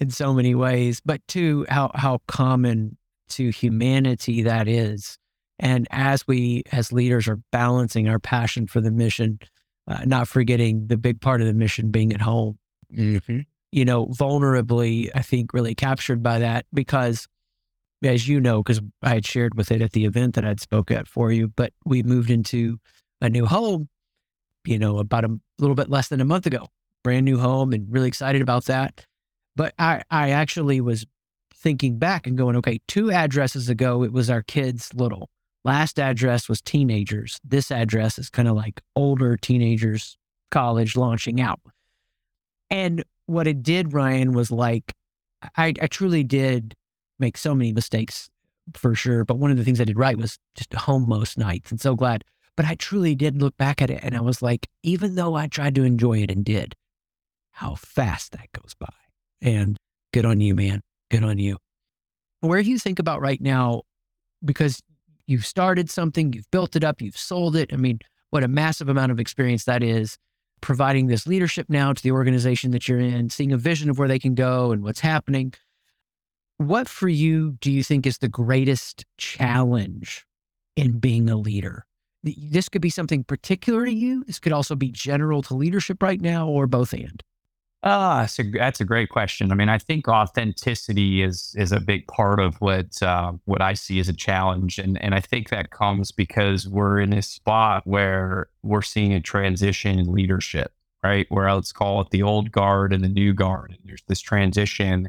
in 0.00 0.10
so 0.10 0.32
many 0.32 0.54
ways. 0.54 1.00
But 1.04 1.20
two, 1.26 1.66
how 1.68 1.90
how 1.94 2.20
common 2.28 2.96
to 3.30 3.50
humanity 3.50 4.42
that 4.42 4.68
is. 4.68 5.18
And 5.58 5.86
as 5.90 6.26
we, 6.26 6.62
as 6.72 6.92
leaders, 6.92 7.28
are 7.28 7.38
balancing 7.52 8.08
our 8.08 8.18
passion 8.18 8.66
for 8.66 8.80
the 8.80 8.90
mission, 8.90 9.38
uh, 9.86 10.04
not 10.06 10.26
forgetting 10.26 10.86
the 10.86 10.96
big 10.96 11.20
part 11.20 11.40
of 11.40 11.46
the 11.46 11.54
mission 11.54 11.90
being 11.90 12.12
at 12.12 12.20
home, 12.20 12.58
mm-hmm. 12.94 13.40
you 13.70 13.84
know, 13.84 14.06
vulnerably, 14.06 15.10
I 15.14 15.20
think 15.20 15.52
really 15.52 15.74
captured 15.74 16.22
by 16.22 16.38
that 16.38 16.64
because, 16.72 17.28
as 18.02 18.26
you 18.26 18.40
know, 18.40 18.62
because 18.62 18.80
I 19.02 19.10
had 19.10 19.26
shared 19.26 19.54
with 19.54 19.70
it 19.70 19.82
at 19.82 19.92
the 19.92 20.06
event 20.06 20.34
that 20.34 20.46
I'd 20.46 20.60
spoke 20.60 20.90
at 20.90 21.06
for 21.06 21.30
you, 21.30 21.48
but 21.48 21.74
we 21.84 22.02
moved 22.02 22.30
into 22.30 22.78
a 23.20 23.28
new 23.28 23.44
home, 23.44 23.88
you 24.64 24.78
know, 24.78 24.98
about 24.98 25.24
a 25.24 25.38
little 25.58 25.76
bit 25.76 25.90
less 25.90 26.08
than 26.08 26.22
a 26.22 26.24
month 26.24 26.46
ago, 26.46 26.68
brand 27.04 27.26
new 27.26 27.38
home 27.38 27.74
and 27.74 27.86
really 27.92 28.08
excited 28.08 28.40
about 28.40 28.64
that. 28.64 29.04
But 29.56 29.74
I, 29.78 30.02
I 30.10 30.30
actually 30.30 30.80
was 30.80 31.04
thinking 31.60 31.98
back 31.98 32.26
and 32.26 32.38
going, 32.38 32.56
okay, 32.56 32.80
two 32.88 33.10
addresses 33.10 33.68
ago, 33.68 34.02
it 34.02 34.12
was 34.12 34.30
our 34.30 34.42
kids 34.42 34.92
little. 34.94 35.28
Last 35.64 35.98
address 35.98 36.48
was 36.48 36.62
teenagers. 36.62 37.38
This 37.44 37.70
address 37.70 38.18
is 38.18 38.30
kind 38.30 38.48
of 38.48 38.56
like 38.56 38.80
older 38.96 39.36
teenagers, 39.36 40.16
college 40.50 40.96
launching 40.96 41.40
out. 41.40 41.60
And 42.70 43.04
what 43.26 43.46
it 43.46 43.62
did, 43.62 43.92
Ryan, 43.92 44.32
was 44.32 44.50
like, 44.50 44.94
I, 45.56 45.74
I 45.80 45.86
truly 45.86 46.24
did 46.24 46.74
make 47.18 47.36
so 47.36 47.54
many 47.54 47.72
mistakes 47.72 48.30
for 48.74 48.94
sure. 48.94 49.24
But 49.24 49.38
one 49.38 49.50
of 49.50 49.58
the 49.58 49.64
things 49.64 49.80
I 49.80 49.84
did 49.84 49.98
right 49.98 50.16
was 50.16 50.38
just 50.56 50.72
home 50.72 51.06
most 51.08 51.36
nights 51.36 51.70
and 51.70 51.80
so 51.80 51.94
glad. 51.94 52.24
But 52.56 52.66
I 52.66 52.74
truly 52.74 53.14
did 53.14 53.40
look 53.40 53.56
back 53.56 53.82
at 53.82 53.90
it 53.90 54.00
and 54.02 54.16
I 54.16 54.20
was 54.20 54.42
like, 54.42 54.66
even 54.82 55.14
though 55.14 55.34
I 55.34 55.46
tried 55.46 55.74
to 55.74 55.84
enjoy 55.84 56.18
it 56.22 56.30
and 56.30 56.44
did, 56.44 56.74
how 57.52 57.74
fast 57.74 58.32
that 58.32 58.50
goes 58.52 58.74
by. 58.78 58.88
And 59.42 59.76
good 60.12 60.24
on 60.24 60.40
you, 60.40 60.54
man. 60.54 60.80
Good 61.10 61.24
on 61.24 61.38
you. 61.38 61.58
Where 62.40 62.62
do 62.62 62.70
you 62.70 62.78
think 62.78 62.98
about 62.98 63.20
right 63.20 63.40
now? 63.40 63.82
Because 64.44 64.80
you've 65.26 65.44
started 65.44 65.90
something, 65.90 66.32
you've 66.32 66.50
built 66.50 66.76
it 66.76 66.84
up, 66.84 67.02
you've 67.02 67.16
sold 67.16 67.56
it. 67.56 67.72
I 67.72 67.76
mean, 67.76 67.98
what 68.30 68.44
a 68.44 68.48
massive 68.48 68.88
amount 68.88 69.12
of 69.12 69.20
experience 69.20 69.64
that 69.64 69.82
is 69.82 70.16
providing 70.60 71.06
this 71.06 71.26
leadership 71.26 71.66
now 71.68 71.92
to 71.92 72.02
the 72.02 72.12
organization 72.12 72.70
that 72.70 72.88
you're 72.88 73.00
in, 73.00 73.30
seeing 73.30 73.52
a 73.52 73.56
vision 73.56 73.90
of 73.90 73.98
where 73.98 74.08
they 74.08 74.18
can 74.18 74.34
go 74.34 74.72
and 74.72 74.82
what's 74.82 75.00
happening. 75.00 75.52
What 76.58 76.88
for 76.88 77.08
you 77.08 77.52
do 77.60 77.72
you 77.72 77.82
think 77.82 78.06
is 78.06 78.18
the 78.18 78.28
greatest 78.28 79.04
challenge 79.18 80.26
in 80.76 80.98
being 80.98 81.28
a 81.30 81.36
leader? 81.36 81.86
This 82.22 82.68
could 82.68 82.82
be 82.82 82.90
something 82.90 83.24
particular 83.24 83.86
to 83.86 83.92
you. 83.92 84.24
This 84.24 84.38
could 84.38 84.52
also 84.52 84.76
be 84.76 84.90
general 84.90 85.40
to 85.42 85.54
leadership 85.54 86.02
right 86.02 86.20
now, 86.20 86.46
or 86.46 86.66
both 86.66 86.92
and. 86.92 87.22
Ah, 87.82 88.20
that's 88.20 88.38
a, 88.38 88.42
that's 88.50 88.80
a 88.80 88.84
great 88.84 89.08
question. 89.08 89.50
I 89.50 89.54
mean, 89.54 89.70
I 89.70 89.78
think 89.78 90.06
authenticity 90.06 91.22
is 91.22 91.54
is 91.56 91.72
a 91.72 91.80
big 91.80 92.06
part 92.08 92.38
of 92.38 92.60
what 92.60 93.02
uh, 93.02 93.32
what 93.46 93.62
I 93.62 93.72
see 93.72 93.98
as 94.00 94.08
a 94.08 94.12
challenge, 94.12 94.78
and 94.78 95.02
and 95.02 95.14
I 95.14 95.20
think 95.20 95.48
that 95.48 95.70
comes 95.70 96.12
because 96.12 96.68
we're 96.68 97.00
in 97.00 97.14
a 97.14 97.22
spot 97.22 97.86
where 97.86 98.48
we're 98.62 98.82
seeing 98.82 99.14
a 99.14 99.20
transition 99.20 99.98
in 99.98 100.12
leadership, 100.12 100.72
right? 101.02 101.26
Where 101.30 101.52
let's 101.54 101.72
call 101.72 102.02
it 102.02 102.10
the 102.10 102.22
old 102.22 102.52
guard 102.52 102.92
and 102.92 103.02
the 103.02 103.08
new 103.08 103.32
guard, 103.32 103.70
and 103.70 103.78
there's 103.84 104.02
this 104.06 104.20
transition, 104.20 105.08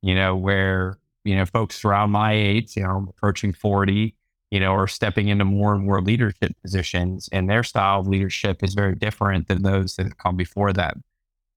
you 0.00 0.14
know, 0.14 0.36
where 0.36 0.98
you 1.24 1.34
know 1.34 1.44
folks 1.46 1.84
around 1.84 2.10
my 2.12 2.32
age, 2.34 2.76
you 2.76 2.84
know, 2.84 3.04
approaching 3.08 3.52
forty, 3.52 4.14
you 4.52 4.60
know, 4.60 4.72
are 4.74 4.86
stepping 4.86 5.26
into 5.26 5.44
more 5.44 5.74
and 5.74 5.84
more 5.86 6.00
leadership 6.00 6.52
positions, 6.62 7.28
and 7.32 7.50
their 7.50 7.64
style 7.64 7.98
of 7.98 8.06
leadership 8.06 8.62
is 8.62 8.74
very 8.74 8.94
different 8.94 9.48
than 9.48 9.62
those 9.62 9.96
that 9.96 10.04
have 10.04 10.18
come 10.18 10.36
before 10.36 10.72
them 10.72 11.02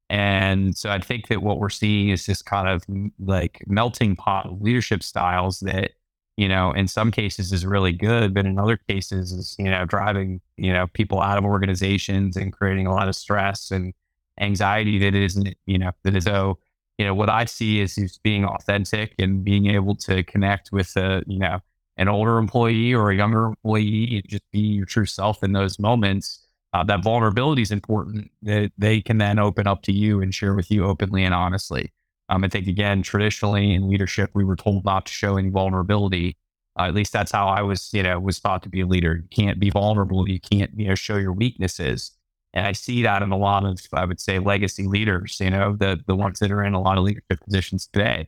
and 0.09 0.77
so 0.77 0.89
I 0.89 0.99
think 0.99 1.27
that 1.29 1.41
what 1.41 1.59
we're 1.59 1.69
seeing 1.69 2.09
is 2.09 2.25
this 2.25 2.41
kind 2.41 2.67
of 2.67 2.83
like 3.19 3.63
melting 3.67 4.15
pot 4.15 4.45
of 4.47 4.61
leadership 4.61 5.03
styles 5.03 5.59
that 5.61 5.91
you 6.37 6.49
know, 6.49 6.71
in 6.73 6.87
some 6.87 7.11
cases 7.11 7.53
is 7.53 7.65
really 7.65 7.93
good, 7.93 8.33
but 8.33 8.45
in 8.45 8.59
other 8.59 8.77
cases 8.77 9.31
is, 9.31 9.55
you 9.57 9.65
know, 9.65 9.85
driving, 9.85 10.41
you 10.57 10.73
know, 10.73 10.87
people 10.87 11.21
out 11.21 11.37
of 11.37 11.45
organizations 11.45 12.35
and 12.35 12.51
creating 12.51 12.87
a 12.87 12.93
lot 12.93 13.07
of 13.07 13.15
stress 13.15 13.71
and 13.71 13.93
anxiety 14.39 14.99
that 14.99 15.15
isn't, 15.15 15.55
you 15.65 15.77
know, 15.77 15.91
that 16.03 16.15
is 16.15 16.25
so, 16.25 16.59
you 16.97 17.05
know, 17.05 17.15
what 17.15 17.29
I 17.29 17.45
see 17.45 17.79
is, 17.79 17.97
is 17.97 18.17
being 18.17 18.43
authentic 18.45 19.15
and 19.17 19.45
being 19.45 19.67
able 19.67 19.95
to 19.97 20.23
connect 20.23 20.71
with 20.73 20.95
a, 20.97 21.23
you 21.25 21.39
know, 21.39 21.59
an 21.97 22.09
older 22.09 22.37
employee 22.37 22.93
or 22.93 23.11
a 23.11 23.15
younger 23.15 23.45
employee 23.45 24.21
just 24.27 24.43
be 24.51 24.59
your 24.59 24.85
true 24.85 25.05
self 25.05 25.41
in 25.41 25.53
those 25.53 25.79
moments. 25.79 26.44
Uh, 26.75 26.83
that 26.83 27.01
vulnerability 27.01 27.61
is 27.61 27.71
important. 27.71 28.29
That 28.41 28.69
they 28.77 28.99
can 28.99 29.17
then 29.17 29.39
open 29.39 29.65
up 29.65 29.81
to 29.83 29.93
you 29.93 30.21
and 30.21 30.35
share 30.35 30.53
with 30.53 30.69
you 30.69 30.83
openly 30.83 31.23
and 31.23 31.33
honestly. 31.33 31.93
Um, 32.27 32.43
I 32.43 32.49
think 32.49 32.67
again, 32.67 33.01
traditionally 33.01 33.73
in 33.73 33.87
leadership, 33.87 34.31
we 34.33 34.43
were 34.43 34.57
told 34.57 34.83
not 34.83 35.05
to 35.05 35.13
show 35.13 35.37
any 35.37 35.47
vulnerability. 35.47 36.35
Uh, 36.77 36.83
at 36.83 36.93
least 36.93 37.13
that's 37.13 37.31
how 37.31 37.47
I 37.47 37.61
was, 37.61 37.93
you 37.93 38.03
know, 38.03 38.19
was 38.19 38.39
thought 38.39 38.61
to 38.63 38.69
be 38.69 38.81
a 38.81 38.85
leader. 38.85 39.15
You 39.15 39.27
can't 39.31 39.57
be 39.57 39.69
vulnerable. 39.69 40.27
You 40.27 40.37
can't, 40.37 40.69
you 40.75 40.89
know, 40.89 40.95
show 40.95 41.15
your 41.15 41.31
weaknesses. 41.31 42.11
And 42.53 42.67
I 42.67 42.73
see 42.73 43.03
that 43.03 43.21
in 43.21 43.31
a 43.31 43.37
lot 43.37 43.63
of, 43.63 43.79
I 43.93 44.03
would 44.03 44.19
say, 44.19 44.39
legacy 44.39 44.85
leaders. 44.85 45.37
You 45.39 45.51
know, 45.51 45.77
the 45.77 46.01
the 46.05 46.15
ones 46.15 46.39
that 46.39 46.51
are 46.51 46.63
in 46.63 46.73
a 46.73 46.81
lot 46.81 46.97
of 46.97 47.05
leadership 47.05 47.39
positions 47.41 47.87
today. 47.87 48.27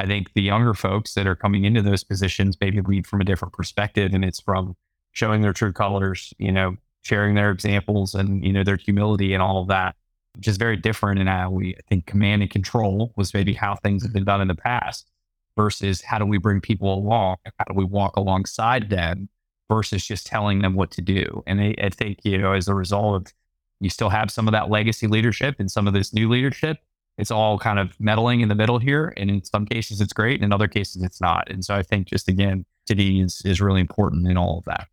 I 0.00 0.06
think 0.06 0.32
the 0.34 0.42
younger 0.42 0.74
folks 0.74 1.14
that 1.14 1.28
are 1.28 1.36
coming 1.36 1.64
into 1.64 1.82
those 1.82 2.02
positions 2.02 2.56
maybe 2.60 2.80
lead 2.80 3.06
from 3.06 3.20
a 3.20 3.24
different 3.24 3.54
perspective, 3.54 4.12
and 4.12 4.24
it's 4.24 4.40
from 4.40 4.74
showing 5.12 5.42
their 5.42 5.52
true 5.52 5.72
colors. 5.72 6.34
You 6.38 6.50
know, 6.50 6.76
sharing 7.06 7.34
their 7.34 7.50
examples 7.50 8.14
and 8.14 8.44
you 8.44 8.52
know 8.52 8.64
their 8.64 8.76
humility 8.76 9.32
and 9.32 9.42
all 9.42 9.62
of 9.62 9.68
that 9.68 9.94
which 10.36 10.48
is 10.48 10.56
very 10.56 10.76
different 10.76 11.18
in 11.18 11.26
how 11.26 11.50
we 11.50 11.74
I 11.74 11.80
think 11.88 12.06
command 12.06 12.42
and 12.42 12.50
control 12.50 13.12
was 13.16 13.32
maybe 13.32 13.54
how 13.54 13.74
things 13.76 14.02
have 14.02 14.12
been 14.12 14.24
done 14.24 14.40
in 14.40 14.48
the 14.48 14.54
past 14.54 15.10
versus 15.56 16.02
how 16.02 16.18
do 16.18 16.26
we 16.26 16.38
bring 16.38 16.60
people 16.60 16.92
along? 16.92 17.36
How 17.58 17.64
do 17.64 17.74
we 17.74 17.84
walk 17.84 18.16
alongside 18.16 18.90
them 18.90 19.28
versus 19.68 20.06
just 20.06 20.26
telling 20.26 20.60
them 20.60 20.74
what 20.74 20.90
to 20.92 21.02
do? 21.02 21.42
And 21.46 21.60
I, 21.60 21.74
I 21.82 21.88
think, 21.88 22.18
you 22.24 22.38
know, 22.38 22.52
as 22.52 22.68
a 22.68 22.74
result 22.74 23.22
of 23.22 23.32
you 23.80 23.90
still 23.90 24.10
have 24.10 24.30
some 24.30 24.46
of 24.46 24.52
that 24.52 24.70
legacy 24.70 25.06
leadership 25.06 25.56
and 25.58 25.70
some 25.70 25.86
of 25.86 25.94
this 25.94 26.12
new 26.12 26.28
leadership. 26.28 26.78
It's 27.18 27.30
all 27.30 27.58
kind 27.58 27.78
of 27.78 27.98
meddling 27.98 28.42
in 28.42 28.48
the 28.50 28.54
middle 28.54 28.78
here. 28.78 29.14
And 29.16 29.30
in 29.30 29.44
some 29.44 29.64
cases 29.64 30.00
it's 30.00 30.12
great. 30.12 30.36
And 30.36 30.44
in 30.44 30.52
other 30.52 30.68
cases 30.68 31.02
it's 31.02 31.20
not. 31.20 31.50
And 31.50 31.64
so 31.64 31.74
I 31.74 31.82
think 31.82 32.08
just 32.08 32.28
again, 32.28 32.66
today 32.84 33.20
is, 33.20 33.42
is 33.44 33.60
really 33.60 33.80
important 33.80 34.28
in 34.28 34.36
all 34.36 34.58
of 34.58 34.64
that. 34.66 34.86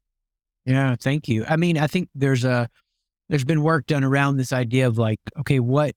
Yeah, 0.65 0.95
thank 0.99 1.27
you. 1.27 1.45
I 1.47 1.57
mean, 1.57 1.77
I 1.77 1.87
think 1.87 2.09
there's 2.15 2.45
a 2.45 2.69
there's 3.29 3.45
been 3.45 3.63
work 3.63 3.87
done 3.87 4.03
around 4.03 4.37
this 4.37 4.53
idea 4.53 4.87
of 4.87 4.97
like, 4.97 5.19
okay, 5.39 5.59
what 5.59 5.95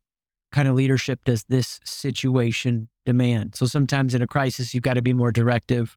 kind 0.52 0.68
of 0.68 0.74
leadership 0.74 1.20
does 1.24 1.44
this 1.48 1.80
situation 1.84 2.88
demand? 3.04 3.54
So 3.54 3.66
sometimes 3.66 4.14
in 4.14 4.22
a 4.22 4.26
crisis, 4.26 4.74
you've 4.74 4.82
got 4.82 4.94
to 4.94 5.02
be 5.02 5.12
more 5.12 5.32
directive 5.32 5.96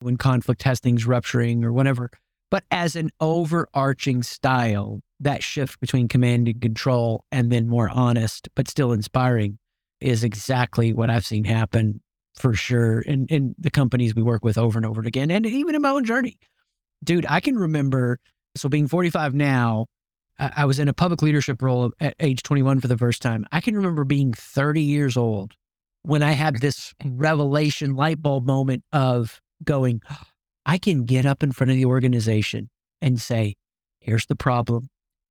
when 0.00 0.16
conflict 0.16 0.62
has 0.62 0.80
things 0.80 1.06
rupturing 1.06 1.64
or 1.64 1.72
whatever. 1.72 2.10
But 2.50 2.64
as 2.70 2.96
an 2.96 3.10
overarching 3.20 4.22
style, 4.22 5.00
that 5.20 5.42
shift 5.42 5.80
between 5.80 6.08
command 6.08 6.48
and 6.48 6.60
control 6.60 7.24
and 7.30 7.52
then 7.52 7.68
more 7.68 7.88
honest, 7.88 8.48
but 8.56 8.66
still 8.66 8.92
inspiring 8.92 9.58
is 10.00 10.24
exactly 10.24 10.92
what 10.92 11.10
I've 11.10 11.26
seen 11.26 11.44
happen 11.44 12.00
for 12.34 12.54
sure 12.54 13.00
in, 13.02 13.26
in 13.26 13.54
the 13.58 13.70
companies 13.70 14.14
we 14.14 14.22
work 14.22 14.44
with 14.44 14.56
over 14.56 14.78
and 14.78 14.86
over 14.86 15.02
again. 15.02 15.30
And 15.30 15.44
even 15.46 15.74
in 15.74 15.82
my 15.82 15.90
own 15.90 16.04
journey. 16.04 16.38
Dude, 17.02 17.26
I 17.28 17.40
can 17.40 17.56
remember, 17.56 18.18
so 18.56 18.68
being 18.68 18.88
45 18.88 19.34
now, 19.34 19.86
I 20.38 20.64
was 20.64 20.78
in 20.78 20.88
a 20.88 20.94
public 20.94 21.20
leadership 21.22 21.60
role 21.60 21.92
at 22.00 22.14
age 22.18 22.42
21 22.42 22.80
for 22.80 22.88
the 22.88 22.96
first 22.96 23.20
time. 23.20 23.44
I 23.52 23.60
can 23.60 23.76
remember 23.76 24.04
being 24.04 24.32
30 24.32 24.82
years 24.82 25.16
old 25.16 25.52
when 26.02 26.22
I 26.22 26.32
had 26.32 26.60
this 26.60 26.94
revelation 27.04 27.94
light 27.94 28.22
bulb 28.22 28.46
moment 28.46 28.84
of 28.92 29.40
going, 29.62 30.00
I 30.64 30.78
can 30.78 31.04
get 31.04 31.26
up 31.26 31.42
in 31.42 31.52
front 31.52 31.70
of 31.70 31.76
the 31.76 31.84
organization 31.84 32.70
and 33.02 33.20
say, 33.20 33.56
here's 33.98 34.26
the 34.26 34.36
problem. 34.36 34.88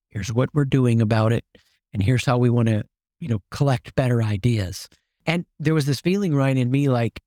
Here's 0.10 0.32
what 0.32 0.50
we're 0.54 0.66
doing 0.66 1.02
about 1.02 1.34
it. 1.34 1.44
And 1.92 2.04
here's 2.04 2.26
how 2.26 2.38
we 2.38 2.52
want 2.52 2.68
to, 2.68 2.84
you 3.20 3.30
know, 3.30 3.40
collect 3.50 3.96
better 3.96 4.22
ideas. 4.22 4.88
And 5.26 5.46
there 5.60 5.74
was 5.74 5.86
this 5.86 6.02
feeling 6.02 6.36
right 6.36 6.56
in 6.56 6.70
me, 6.70 6.88
like 6.88 7.20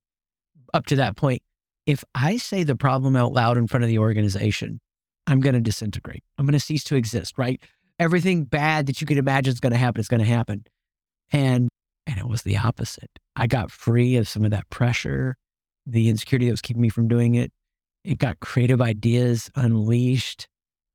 up 0.72 0.87
to 0.87 0.96
that 0.96 1.16
point, 1.16 1.42
if 1.86 2.04
I 2.14 2.36
say 2.36 2.62
the 2.62 2.76
problem 2.76 3.16
out 3.16 3.32
loud 3.32 3.58
in 3.58 3.66
front 3.66 3.84
of 3.84 3.88
the 3.88 3.98
organization, 3.98 4.80
I'm 5.26 5.40
going 5.40 5.54
to 5.54 5.60
disintegrate. 5.60 6.22
I'm 6.38 6.46
going 6.46 6.52
to 6.52 6.60
cease 6.60 6.84
to 6.84 6.96
exist, 6.96 7.38
right? 7.38 7.60
Everything 7.98 8.44
bad 8.44 8.86
that 8.86 9.00
you 9.00 9.06
could 9.06 9.18
imagine 9.18 9.52
is 9.52 9.60
going 9.60 9.72
to 9.72 9.78
happen 9.78 10.00
is 10.00 10.08
going 10.08 10.20
to 10.20 10.26
happen. 10.26 10.64
And 11.30 11.68
and 12.06 12.18
it 12.18 12.26
was 12.26 12.42
the 12.42 12.56
opposite. 12.56 13.10
I 13.36 13.46
got 13.46 13.70
free 13.70 14.16
of 14.16 14.28
some 14.28 14.44
of 14.44 14.50
that 14.50 14.68
pressure, 14.70 15.36
the 15.86 16.08
insecurity 16.08 16.46
that 16.46 16.52
was 16.52 16.60
keeping 16.60 16.82
me 16.82 16.88
from 16.88 17.06
doing 17.06 17.36
it. 17.36 17.52
It 18.04 18.18
got 18.18 18.40
creative 18.40 18.82
ideas 18.82 19.50
unleashed. 19.54 20.48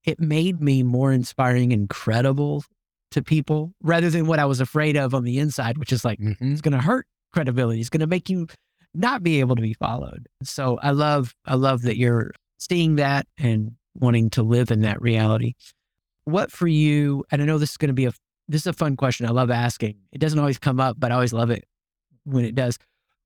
It 0.04 0.20
made 0.20 0.62
me 0.62 0.84
more 0.84 1.14
inspiring 1.14 1.72
and 1.72 1.90
credible 1.90 2.66
to 3.12 3.24
people 3.24 3.72
rather 3.82 4.10
than 4.10 4.28
what 4.28 4.40
I 4.40 4.46
was 4.46 4.60
afraid 4.60 4.98
of 4.98 5.16
on 5.16 5.24
the 5.24 5.40
inside, 5.40 5.78
which 5.78 5.94
is 5.94 6.04
like, 6.04 6.20
mm-hmm. 6.20 6.52
it's 6.52 6.62
going 6.62 6.74
to 6.74 6.82
hurt 6.82 7.08
credibility. 7.32 7.80
It's 7.80 7.90
going 7.90 8.02
to 8.02 8.08
make 8.08 8.30
you 8.30 8.48
not 8.98 9.24
be 9.24 9.40
able 9.40 9.56
to 9.56 9.62
be 9.62 9.74
followed. 9.74 10.28
So 10.44 10.80
I 10.82 10.92
love, 10.92 11.36
I 11.46 11.56
love 11.56 11.84
that 11.84 11.98
you're 11.98 12.32
seeing 12.58 12.96
that 12.96 13.28
and 13.38 13.74
wanting 13.96 14.30
to 14.32 14.44
live 14.44 14.72
in 14.72 14.82
that 14.82 15.02
reality. 15.02 15.54
What 16.26 16.52
for 16.52 16.68
you, 16.68 17.24
and 17.32 17.42
I 17.42 17.46
know 17.46 17.58
this 17.58 17.72
is 17.72 17.78
going 17.78 17.90
to 17.90 17.94
be 17.94 18.06
a 18.06 18.12
this 18.48 18.62
is 18.62 18.68
a 18.68 18.74
fun 18.74 18.96
question. 18.96 19.26
I 19.26 19.32
love 19.32 19.52
asking. 19.52 19.98
It 20.12 20.20
doesn't 20.20 20.40
always 20.40 20.58
come 20.58 20.80
up, 20.80 20.98
but 20.98 21.12
I 21.12 21.16
always 21.16 21.34
love 21.34 21.50
it 21.50 21.66
when 22.24 22.46
it 22.46 22.56
does. 22.56 22.78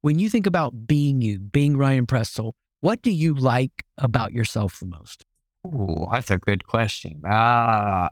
When 0.01 0.17
you 0.17 0.29
think 0.29 0.47
about 0.47 0.87
being 0.87 1.21
you, 1.21 1.37
being 1.39 1.77
Ryan 1.77 2.07
Prestel, 2.07 2.53
what 2.79 3.03
do 3.03 3.11
you 3.11 3.35
like 3.35 3.85
about 3.99 4.33
yourself 4.33 4.79
the 4.79 4.87
most? 4.87 5.25
Oh, 5.63 6.09
that's 6.11 6.31
a 6.31 6.39
good 6.39 6.65
question. 6.65 7.21
Ah, 7.23 8.09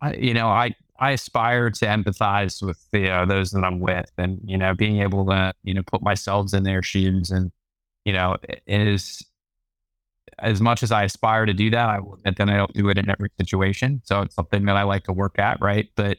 I, 0.00 0.14
you 0.14 0.32
know, 0.32 0.46
I 0.46 0.76
I 0.98 1.12
aspire 1.12 1.70
to 1.70 1.86
empathize 1.86 2.62
with 2.62 2.84
the, 2.92 3.10
uh, 3.10 3.24
those 3.24 3.52
that 3.52 3.64
I'm 3.64 3.80
with, 3.80 4.10
and 4.18 4.40
you 4.44 4.58
know, 4.58 4.74
being 4.74 5.00
able 5.02 5.26
to 5.26 5.52
you 5.62 5.74
know 5.74 5.82
put 5.86 6.02
myself 6.02 6.52
in 6.54 6.64
their 6.64 6.82
shoes, 6.82 7.30
and 7.30 7.52
you 8.04 8.12
know, 8.12 8.36
it 8.44 8.62
is 8.66 9.22
as 10.38 10.60
much 10.60 10.82
as 10.82 10.92
I 10.92 11.04
aspire 11.04 11.46
to 11.46 11.52
do 11.52 11.70
that, 11.70 11.88
I 11.88 12.00
will 12.00 12.18
I 12.24 12.30
don't 12.30 12.72
do 12.72 12.88
it 12.88 12.98
in 12.98 13.10
every 13.10 13.30
situation. 13.40 14.00
So 14.04 14.22
it's 14.22 14.34
something 14.34 14.64
that 14.66 14.76
I 14.76 14.82
like 14.84 15.04
to 15.04 15.12
work 15.12 15.38
at, 15.38 15.60
right? 15.60 15.88
But 15.96 16.18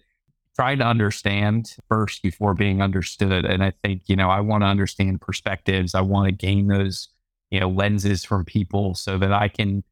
trying 0.56 0.80
to 0.80 0.86
understand 0.86 1.76
first 1.88 2.22
before 2.22 2.54
being 2.54 2.82
understood. 2.82 3.46
And 3.46 3.64
I 3.64 3.72
think, 3.82 4.04
you 4.08 4.16
know, 4.16 4.30
I 4.30 4.42
want 4.42 4.64
to 4.64 4.68
understand 4.68 5.22
perspectives. 5.22 5.96
I 5.96 6.02
want 6.02 6.26
to 6.28 6.32
gain 6.34 6.68
those, 6.68 7.08
you 7.50 7.62
know, 7.62 7.70
lenses 7.70 8.26
from 8.26 8.44
people 8.44 8.94
so 8.94 9.18
that 9.18 9.32
I 9.32 9.48
can, 9.48 9.84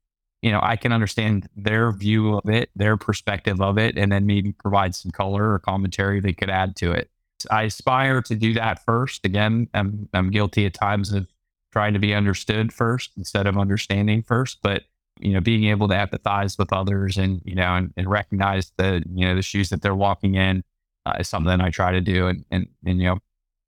you 0.42 0.52
know, 0.52 0.60
I 0.62 0.76
can 0.76 0.92
understand 0.92 1.50
their 1.56 1.92
view 1.92 2.38
of 2.38 2.50
it, 2.50 2.70
their 2.76 2.98
perspective 2.98 3.62
of 3.62 3.78
it, 3.78 3.98
and 3.98 4.12
then 4.12 4.26
maybe 4.26 4.52
provide 4.52 4.96
some 4.96 5.12
color 5.12 5.52
or 5.54 5.60
commentary 5.60 6.20
they 6.20 6.34
could 6.34 6.50
add 6.50 6.76
to 6.78 6.92
it. 6.92 7.10
I 7.52 7.64
aspire 7.64 8.22
to 8.24 8.36
do 8.36 8.54
that 8.54 8.84
first. 8.84 9.26
Again, 9.26 9.68
I'm, 9.74 10.10
I'm 10.14 10.32
guilty 10.32 10.66
at 10.66 10.74
times 10.74 11.12
of 11.12 11.28
trying 11.72 11.94
to 11.94 12.00
be 12.00 12.14
understood 12.14 12.74
first 12.74 13.12
instead 13.18 13.48
of 13.48 13.58
understanding 13.58 14.24
first. 14.24 14.60
But 14.62 14.84
you 15.20 15.34
know, 15.34 15.42
being 15.42 15.66
able 15.66 15.88
to 15.88 15.96
empathize 15.96 16.58
with 16.58 16.72
others 16.72 17.18
and 17.18 17.42
you 17.44 17.56
know, 17.56 17.76
and, 17.76 17.94
and 17.98 18.10
recognize 18.10 18.72
the 18.78 19.04
you 19.14 19.26
know 19.26 19.36
the 19.36 19.42
shoes 19.42 19.70
that 19.70 19.82
they're 19.82 19.96
walking 19.96 20.36
in 20.36 20.64
uh, 21.06 21.14
is 21.20 21.28
something 21.28 21.60
I 21.60 21.70
try 21.70 21.92
to 21.92 22.02
do 22.02 22.28
and, 22.28 22.46
and 22.52 22.68
and 22.86 23.00
you 23.00 23.06
know 23.06 23.20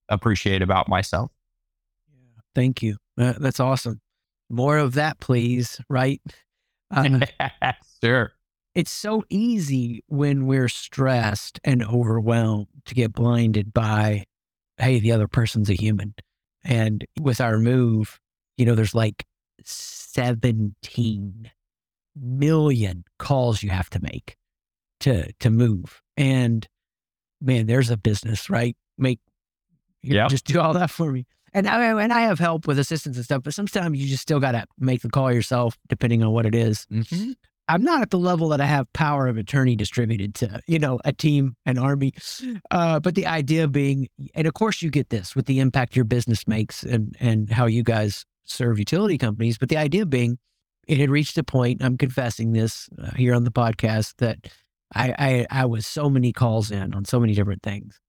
appreciate 0.09 0.61
about 0.61 0.87
myself. 0.87 1.31
Yeah, 2.11 2.41
thank 2.55 2.81
you. 2.83 2.97
Uh, 3.17 3.33
that's 3.39 3.59
awesome. 3.59 4.01
More 4.49 4.77
of 4.77 4.93
that, 4.93 5.19
please. 5.19 5.81
Right? 5.89 6.21
Uh, 6.91 7.19
sure. 8.03 8.33
It's 8.75 8.91
so 8.91 9.23
easy 9.29 10.03
when 10.07 10.45
we're 10.45 10.69
stressed 10.69 11.59
and 11.63 11.83
overwhelmed 11.83 12.67
to 12.85 12.95
get 12.95 13.13
blinded 13.13 13.73
by, 13.73 14.25
hey, 14.77 14.99
the 14.99 15.11
other 15.11 15.27
person's 15.27 15.69
a 15.69 15.73
human. 15.73 16.13
And 16.63 17.05
with 17.19 17.41
our 17.41 17.57
move, 17.57 18.19
you 18.57 18.65
know, 18.65 18.75
there's 18.75 18.95
like 18.95 19.25
17 19.63 21.51
million 22.15 23.03
calls 23.17 23.63
you 23.63 23.69
have 23.69 23.89
to 23.91 24.01
make 24.01 24.35
to 25.01 25.31
to 25.39 25.49
move. 25.49 26.01
And 26.17 26.67
man, 27.41 27.67
there's 27.67 27.89
a 27.89 27.97
business, 27.97 28.49
right? 28.49 28.75
Make 28.97 29.19
yeah, 30.01 30.27
just 30.27 30.45
do 30.45 30.59
all 30.59 30.73
that 30.73 30.89
for 30.89 31.11
me. 31.11 31.25
And 31.53 31.67
I 31.67 32.01
and 32.01 32.13
I 32.13 32.21
have 32.21 32.39
help 32.39 32.67
with 32.67 32.79
assistance 32.79 33.15
and 33.15 33.25
stuff, 33.25 33.43
but 33.43 33.53
sometimes 33.53 33.97
you 33.99 34.07
just 34.07 34.21
still 34.21 34.39
got 34.39 34.51
to 34.53 34.65
make 34.77 35.01
the 35.01 35.09
call 35.09 35.31
yourself, 35.31 35.77
depending 35.87 36.23
on 36.23 36.31
what 36.31 36.45
it 36.45 36.55
is. 36.55 36.85
Mm-hmm. 36.91 37.31
I'm 37.67 37.83
not 37.83 38.01
at 38.01 38.09
the 38.09 38.17
level 38.17 38.49
that 38.49 38.59
I 38.59 38.65
have 38.65 38.91
power 38.93 39.27
of 39.27 39.37
attorney 39.37 39.75
distributed 39.75 40.33
to, 40.35 40.59
you 40.65 40.79
know, 40.79 40.99
a 41.05 41.13
team, 41.13 41.55
an 41.67 41.77
army. 41.77 42.13
Uh, 42.71 42.99
but 42.99 43.13
the 43.13 43.27
idea 43.27 43.67
being, 43.67 44.07
and 44.33 44.47
of 44.47 44.55
course 44.55 44.81
you 44.81 44.89
get 44.89 45.09
this 45.09 45.35
with 45.35 45.45
the 45.45 45.59
impact 45.59 45.95
your 45.95 46.05
business 46.05 46.47
makes 46.47 46.81
and, 46.81 47.15
and 47.19 47.51
how 47.51 47.67
you 47.67 47.83
guys 47.83 48.25
serve 48.45 48.79
utility 48.79 49.19
companies. 49.19 49.59
But 49.59 49.69
the 49.69 49.77
idea 49.77 50.07
being, 50.07 50.39
it 50.87 50.97
had 50.97 51.11
reached 51.11 51.37
a 51.37 51.43
point, 51.43 51.83
I'm 51.83 51.95
confessing 51.95 52.53
this 52.53 52.89
uh, 52.99 53.11
here 53.15 53.35
on 53.35 53.43
the 53.43 53.51
podcast, 53.51 54.15
that 54.17 54.47
I, 54.95 55.13
I, 55.19 55.61
I 55.61 55.65
was 55.65 55.85
so 55.85 56.09
many 56.09 56.33
calls 56.33 56.71
in 56.71 56.95
on 56.95 57.05
so 57.05 57.19
many 57.19 57.35
different 57.35 57.61
things. 57.61 57.99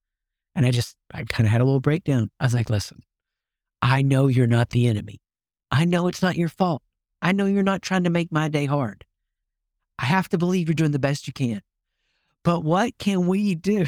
And 0.54 0.64
I 0.64 0.70
just, 0.70 0.96
I 1.12 1.24
kind 1.24 1.46
of 1.46 1.52
had 1.52 1.60
a 1.60 1.64
little 1.64 1.80
breakdown. 1.80 2.30
I 2.40 2.44
was 2.44 2.54
like, 2.54 2.70
listen, 2.70 3.02
I 3.82 4.02
know 4.02 4.26
you're 4.26 4.46
not 4.46 4.70
the 4.70 4.86
enemy. 4.86 5.20
I 5.70 5.84
know 5.84 6.08
it's 6.08 6.22
not 6.22 6.36
your 6.36 6.48
fault. 6.48 6.82
I 7.22 7.32
know 7.32 7.46
you're 7.46 7.62
not 7.62 7.82
trying 7.82 8.04
to 8.04 8.10
make 8.10 8.32
my 8.32 8.48
day 8.48 8.66
hard. 8.66 9.04
I 9.98 10.06
have 10.06 10.28
to 10.30 10.38
believe 10.38 10.68
you're 10.68 10.74
doing 10.74 10.92
the 10.92 10.98
best 10.98 11.26
you 11.26 11.32
can. 11.32 11.62
But 12.42 12.64
what 12.64 12.96
can 12.98 13.26
we 13.26 13.54
do? 13.54 13.86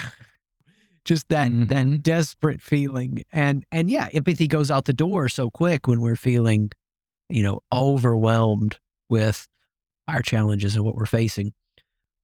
Just 1.04 1.28
that 1.30 1.50
mm-hmm. 1.50 1.64
that 1.64 2.02
desperate 2.02 2.60
feeling. 2.60 3.24
And 3.32 3.64
and 3.72 3.90
yeah, 3.90 4.08
empathy 4.12 4.46
goes 4.46 4.70
out 4.70 4.84
the 4.84 4.92
door 4.92 5.28
so 5.28 5.50
quick 5.50 5.88
when 5.88 6.00
we're 6.00 6.16
feeling, 6.16 6.70
you 7.28 7.42
know, 7.42 7.60
overwhelmed 7.72 8.78
with 9.08 9.48
our 10.06 10.22
challenges 10.22 10.76
and 10.76 10.84
what 10.84 10.94
we're 10.94 11.06
facing. 11.06 11.54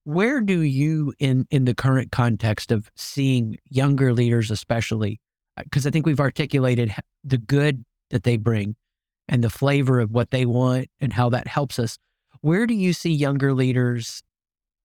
Where 0.05 0.39
do 0.39 0.61
you 0.61 1.13
in 1.19 1.45
in 1.51 1.65
the 1.65 1.75
current 1.75 2.11
context 2.11 2.71
of 2.71 2.89
seeing 2.95 3.57
younger 3.69 4.13
leaders 4.13 4.49
especially 4.49 5.19
because 5.63 5.85
I 5.85 5.91
think 5.91 6.05
we've 6.05 6.19
articulated 6.19 6.93
the 7.23 7.37
good 7.37 7.83
that 8.09 8.23
they 8.23 8.37
bring 8.37 8.75
and 9.27 9.43
the 9.43 9.49
flavor 9.49 9.99
of 9.99 10.11
what 10.11 10.31
they 10.31 10.45
want 10.45 10.87
and 10.99 11.13
how 11.13 11.29
that 11.29 11.47
helps 11.47 11.79
us. 11.79 11.97
Where 12.41 12.65
do 12.65 12.73
you 12.73 12.93
see 12.93 13.11
younger 13.11 13.53
leaders 13.53 14.21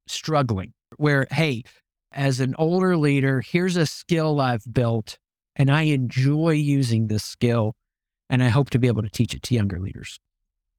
struggling? 0.06 0.72
Where, 0.96 1.26
hey, 1.30 1.64
as 2.12 2.40
an 2.40 2.54
older 2.58 2.96
leader, 2.96 3.40
here's 3.40 3.76
a 3.76 3.86
skill 3.86 4.40
I've 4.40 4.64
built 4.72 5.18
and 5.56 5.70
I 5.70 5.82
enjoy 5.82 6.50
using 6.50 7.08
this 7.08 7.24
skill 7.24 7.74
and 8.28 8.42
I 8.42 8.48
hope 8.48 8.70
to 8.70 8.78
be 8.78 8.88
able 8.88 9.02
to 9.02 9.10
teach 9.10 9.34
it 9.34 9.42
to 9.44 9.54
younger 9.54 9.80
leaders. 9.80 10.18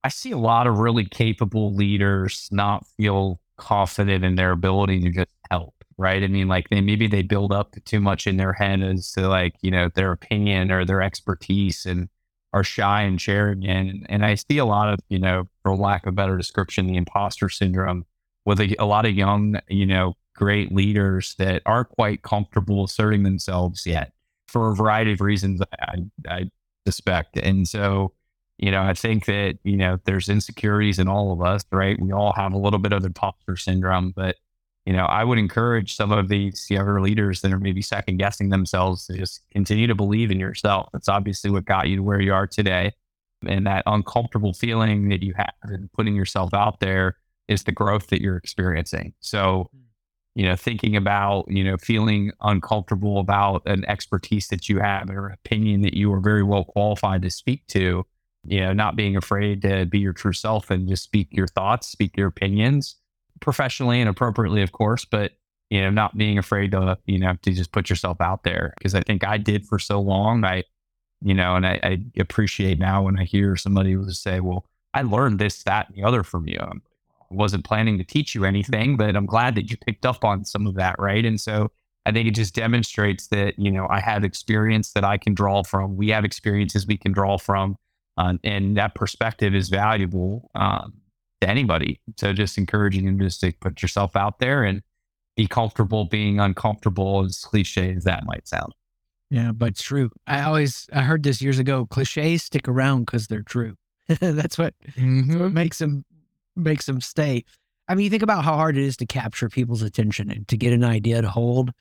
I 0.03 0.09
see 0.09 0.31
a 0.31 0.37
lot 0.37 0.67
of 0.67 0.79
really 0.79 1.05
capable 1.05 1.73
leaders 1.73 2.47
not 2.51 2.85
feel 2.97 3.39
confident 3.57 4.23
in 4.23 4.35
their 4.35 4.51
ability 4.51 4.99
to 5.01 5.09
just 5.09 5.31
help 5.49 5.73
right? 5.97 6.23
I 6.23 6.27
mean, 6.27 6.47
like 6.47 6.69
they 6.69 6.81
maybe 6.81 7.07
they 7.07 7.21
build 7.21 7.51
up 7.51 7.75
too 7.85 7.99
much 7.99 8.27
in 8.27 8.37
their 8.37 8.53
head 8.53 8.81
as 8.81 9.11
to 9.13 9.27
like 9.27 9.55
you 9.61 9.71
know 9.71 9.89
their 9.93 10.11
opinion 10.11 10.71
or 10.71 10.85
their 10.85 11.01
expertise 11.01 11.85
and 11.85 12.09
are 12.53 12.63
shy 12.63 13.01
and 13.01 13.19
sharing. 13.19 13.65
And, 13.67 14.05
and 14.09 14.25
I 14.25 14.35
see 14.35 14.57
a 14.57 14.65
lot 14.65 14.93
of 14.93 14.99
you 15.09 15.19
know, 15.19 15.49
for 15.63 15.75
lack 15.75 16.05
of 16.05 16.13
a 16.13 16.15
better 16.15 16.37
description, 16.37 16.87
the 16.87 16.97
imposter 16.97 17.49
syndrome 17.49 18.05
with 18.45 18.59
a, 18.59 18.75
a 18.79 18.85
lot 18.85 19.05
of 19.05 19.13
young 19.13 19.59
you 19.67 19.85
know 19.85 20.13
great 20.35 20.71
leaders 20.71 21.35
that 21.39 21.61
aren't 21.65 21.89
quite 21.89 22.21
comfortable 22.21 22.83
asserting 22.83 23.23
themselves 23.23 23.85
yet 23.85 24.11
for 24.47 24.71
a 24.71 24.75
variety 24.75 25.13
of 25.13 25.21
reasons. 25.21 25.61
I, 25.79 25.97
I 26.27 26.51
suspect, 26.85 27.37
and 27.37 27.67
so 27.67 28.13
you 28.57 28.71
know, 28.71 28.83
I 28.83 28.93
think 28.93 29.25
that, 29.25 29.57
you 29.63 29.75
know, 29.75 29.99
there's 30.05 30.29
insecurities 30.29 30.99
in 30.99 31.07
all 31.07 31.33
of 31.33 31.41
us, 31.41 31.65
right? 31.71 31.99
We 31.99 32.13
all 32.13 32.33
have 32.33 32.53
a 32.53 32.57
little 32.57 32.79
bit 32.79 32.93
of 32.93 33.03
imposter 33.03 33.57
syndrome, 33.57 34.13
but 34.15 34.37
you 34.85 34.93
know, 34.93 35.05
I 35.05 35.23
would 35.23 35.39
encourage 35.39 35.95
some 35.95 36.11
of 36.11 36.29
these 36.29 36.67
younger 36.69 37.01
leaders 37.01 37.41
that 37.41 37.51
are 37.51 37.59
maybe 37.59 37.81
second 37.81 38.17
guessing 38.17 38.49
themselves 38.49 39.07
to 39.07 39.17
just 39.17 39.41
continue 39.51 39.87
to 39.87 39.95
believe 39.95 40.29
in 40.29 40.39
yourself. 40.39 40.89
That's 40.93 41.09
obviously 41.09 41.49
what 41.49 41.65
got 41.65 41.87
you 41.87 41.97
to 41.97 42.03
where 42.03 42.21
you 42.21 42.33
are 42.33 42.45
today. 42.45 42.93
And 43.47 43.65
that 43.65 43.83
uncomfortable 43.87 44.53
feeling 44.53 45.09
that 45.09 45.23
you 45.23 45.33
have 45.35 45.53
in 45.71 45.89
putting 45.93 46.15
yourself 46.15 46.53
out 46.53 46.79
there 46.79 47.17
is 47.47 47.63
the 47.63 47.71
growth 47.71 48.07
that 48.07 48.21
you're 48.21 48.37
experiencing. 48.37 49.13
So, 49.21 49.69
hmm. 49.71 49.79
you 50.35 50.45
know, 50.45 50.55
thinking 50.55 50.95
about, 50.95 51.45
you 51.47 51.63
know, 51.63 51.77
feeling 51.77 52.31
uncomfortable 52.41 53.19
about 53.19 53.63
an 53.65 53.85
expertise 53.85 54.47
that 54.49 54.69
you 54.69 54.79
have 54.79 55.09
or 55.09 55.29
opinion 55.29 55.81
that 55.81 55.95
you 55.95 56.13
are 56.13 56.19
very 56.19 56.43
well 56.43 56.63
qualified 56.63 57.23
to 57.23 57.31
speak 57.31 57.65
to, 57.67 58.05
you 58.43 58.59
know, 58.59 58.71
not 58.71 58.95
being 58.95 59.17
afraid 59.17 59.63
to 59.63 59.87
be 59.87 59.97
your 59.97 60.13
true 60.13 60.33
self 60.33 60.69
and 60.69 60.87
just 60.87 61.03
speak 61.03 61.29
your 61.31 61.47
thoughts, 61.47 61.87
speak 61.87 62.15
your 62.15 62.27
opinions 62.27 62.97
professionally 63.39 63.99
and 63.99 64.09
appropriately, 64.09 64.61
of 64.61 64.71
course, 64.71 65.05
but 65.05 65.33
you 65.69 65.81
know, 65.81 65.89
not 65.89 66.17
being 66.17 66.37
afraid 66.37 66.71
to, 66.71 66.97
you 67.05 67.19
know, 67.19 67.33
to 67.41 67.51
just 67.51 67.71
put 67.71 67.89
yourself 67.89 68.21
out 68.21 68.43
there. 68.43 68.73
Cause 68.81 68.93
I 68.93 69.01
think 69.01 69.23
I 69.23 69.37
did 69.37 69.65
for 69.65 69.79
so 69.79 69.99
long. 69.99 70.43
I, 70.45 70.63
you 71.21 71.33
know, 71.33 71.55
and 71.55 71.65
I, 71.65 71.79
I 71.81 71.97
appreciate 72.19 72.77
now 72.77 73.03
when 73.03 73.19
I 73.19 73.23
hear 73.23 73.55
somebody 73.55 73.93
who 73.93 74.09
say, 74.11 74.39
well, 74.39 74.65
I 74.93 75.01
learned 75.01 75.39
this, 75.39 75.63
that, 75.63 75.87
and 75.87 75.97
the 75.97 76.03
other 76.03 76.23
from 76.23 76.47
you. 76.47 76.59
I 76.59 76.71
wasn't 77.31 77.65
planning 77.65 77.97
to 77.97 78.03
teach 78.03 78.35
you 78.35 78.45
anything, 78.45 78.95
but 78.95 79.15
I'm 79.15 79.25
glad 79.25 79.55
that 79.55 79.71
you 79.71 79.77
picked 79.77 80.05
up 80.05 80.23
on 80.23 80.45
some 80.45 80.67
of 80.67 80.75
that. 80.75 80.95
Right. 80.99 81.25
And 81.25 81.41
so 81.41 81.71
I 82.05 82.11
think 82.11 82.27
it 82.27 82.35
just 82.35 82.53
demonstrates 82.53 83.27
that, 83.27 83.57
you 83.57 83.71
know, 83.71 83.87
I 83.89 83.99
have 83.99 84.23
experience 84.23 84.93
that 84.93 85.03
I 85.03 85.17
can 85.17 85.33
draw 85.33 85.63
from. 85.63 85.97
We 85.97 86.09
have 86.09 86.23
experiences 86.23 86.85
we 86.85 86.97
can 86.97 87.11
draw 87.11 87.37
from. 87.37 87.77
Uh, 88.17 88.35
and 88.43 88.77
that 88.77 88.95
perspective 88.95 89.55
is 89.55 89.69
valuable. 89.69 90.49
Um, 90.55 90.93
to 91.45 91.51
anybody. 91.51 91.99
So 92.17 92.33
just 92.33 92.57
encouraging 92.57 93.05
them 93.05 93.19
just 93.19 93.41
to 93.41 93.51
put 93.53 93.81
yourself 93.81 94.15
out 94.15 94.39
there 94.39 94.63
and 94.63 94.81
be 95.35 95.47
comfortable 95.47 96.05
being 96.05 96.39
uncomfortable, 96.39 97.23
as 97.25 97.39
cliche 97.39 97.93
as 97.95 98.03
that 98.05 98.25
might 98.25 98.47
sound. 98.47 98.73
Yeah, 99.29 99.51
but 99.51 99.69
it's 99.69 99.81
true. 99.81 100.11
I 100.27 100.41
always 100.41 100.87
I 100.93 101.01
heard 101.01 101.23
this 101.23 101.41
years 101.41 101.59
ago. 101.59 101.85
Cliches 101.87 102.43
stick 102.43 102.67
around 102.67 103.05
because 103.05 103.27
they're 103.27 103.43
true. 103.43 103.75
that's 104.07 104.57
what, 104.57 104.73
mm-hmm. 104.91 105.39
what 105.39 105.51
makes 105.51 105.79
them 105.79 106.05
makes 106.55 106.85
them 106.85 107.01
stay. 107.01 107.43
I 107.87 107.95
mean, 107.95 108.05
you 108.05 108.09
think 108.09 108.23
about 108.23 108.43
how 108.43 108.55
hard 108.55 108.77
it 108.77 108.83
is 108.83 108.97
to 108.97 109.05
capture 109.05 109.49
people's 109.49 109.81
attention 109.81 110.31
and 110.31 110.47
to 110.47 110.57
get 110.57 110.73
an 110.73 110.83
idea 110.83 111.21
to 111.21 111.29
hold. 111.29 111.71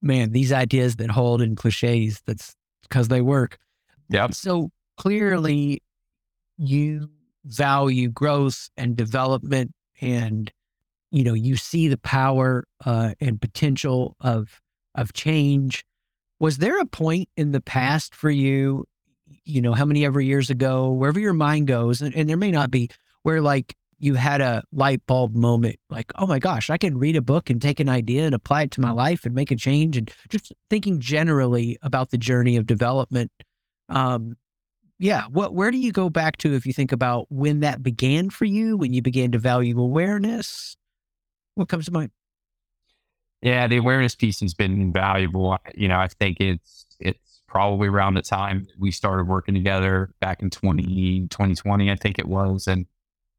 Man, 0.00 0.32
these 0.32 0.52
ideas 0.52 0.96
that 0.96 1.10
hold 1.10 1.40
in 1.40 1.56
cliches, 1.56 2.22
that's 2.26 2.54
because 2.82 3.08
they 3.08 3.22
work. 3.22 3.58
Yeah. 4.10 4.28
So 4.30 4.70
clearly, 4.98 5.82
you 6.58 7.08
value 7.44 8.08
growth 8.08 8.70
and 8.76 8.96
development 8.96 9.72
and 10.00 10.52
you 11.10 11.22
know 11.22 11.34
you 11.34 11.56
see 11.56 11.88
the 11.88 11.98
power 11.98 12.64
uh, 12.84 13.14
and 13.20 13.40
potential 13.40 14.16
of 14.20 14.60
of 14.94 15.12
change. 15.12 15.84
Was 16.40 16.58
there 16.58 16.80
a 16.80 16.86
point 16.86 17.28
in 17.36 17.52
the 17.52 17.60
past 17.60 18.14
for 18.14 18.30
you 18.30 18.84
you 19.44 19.60
know 19.60 19.72
how 19.72 19.84
many 19.84 20.04
ever 20.04 20.20
years 20.20 20.50
ago 20.50 20.90
wherever 20.90 21.20
your 21.20 21.32
mind 21.32 21.66
goes 21.66 22.02
and, 22.02 22.14
and 22.14 22.28
there 22.28 22.36
may 22.36 22.50
not 22.50 22.70
be 22.70 22.88
where 23.22 23.40
like 23.40 23.76
you 23.98 24.14
had 24.14 24.40
a 24.40 24.62
light 24.72 25.04
bulb 25.06 25.34
moment 25.34 25.76
like 25.90 26.12
oh 26.16 26.26
my 26.26 26.38
gosh 26.38 26.70
i 26.70 26.76
can 26.76 26.98
read 26.98 27.16
a 27.16 27.22
book 27.22 27.50
and 27.50 27.60
take 27.60 27.80
an 27.80 27.88
idea 27.88 28.24
and 28.24 28.34
apply 28.34 28.62
it 28.62 28.70
to 28.70 28.80
my 28.80 28.90
life 28.90 29.24
and 29.24 29.34
make 29.34 29.50
a 29.50 29.56
change 29.56 29.96
and 29.96 30.10
just 30.28 30.52
thinking 30.68 31.00
generally 31.00 31.78
about 31.82 32.10
the 32.10 32.18
journey 32.18 32.56
of 32.56 32.66
development 32.66 33.30
um, 33.88 34.36
yeah 34.98 35.24
what 35.30 35.54
where 35.54 35.70
do 35.70 35.78
you 35.78 35.92
go 35.92 36.08
back 36.08 36.36
to 36.38 36.54
if 36.54 36.66
you 36.66 36.72
think 36.72 36.92
about 36.92 37.26
when 37.30 37.60
that 37.60 37.82
began 37.82 38.30
for 38.30 38.44
you 38.44 38.76
when 38.76 38.92
you 38.92 39.02
began 39.02 39.32
to 39.32 39.38
value 39.38 39.80
awareness? 39.80 40.76
What 41.54 41.68
comes 41.68 41.86
to 41.86 41.92
mind? 41.92 42.10
Yeah 43.42 43.66
the 43.66 43.76
awareness 43.76 44.14
piece 44.14 44.40
has 44.40 44.54
been 44.54 44.80
invaluable. 44.80 45.56
You 45.74 45.88
know 45.88 45.98
i 45.98 46.08
think 46.08 46.38
it's 46.40 46.86
it's 47.00 47.42
probably 47.46 47.88
around 47.88 48.14
the 48.14 48.22
time 48.22 48.66
we 48.78 48.90
started 48.90 49.28
working 49.28 49.54
together 49.54 50.12
back 50.20 50.42
in 50.42 50.50
20, 50.50 51.28
2020 51.28 51.90
i 51.90 51.96
think 51.96 52.18
it 52.18 52.26
was. 52.26 52.66
And 52.66 52.86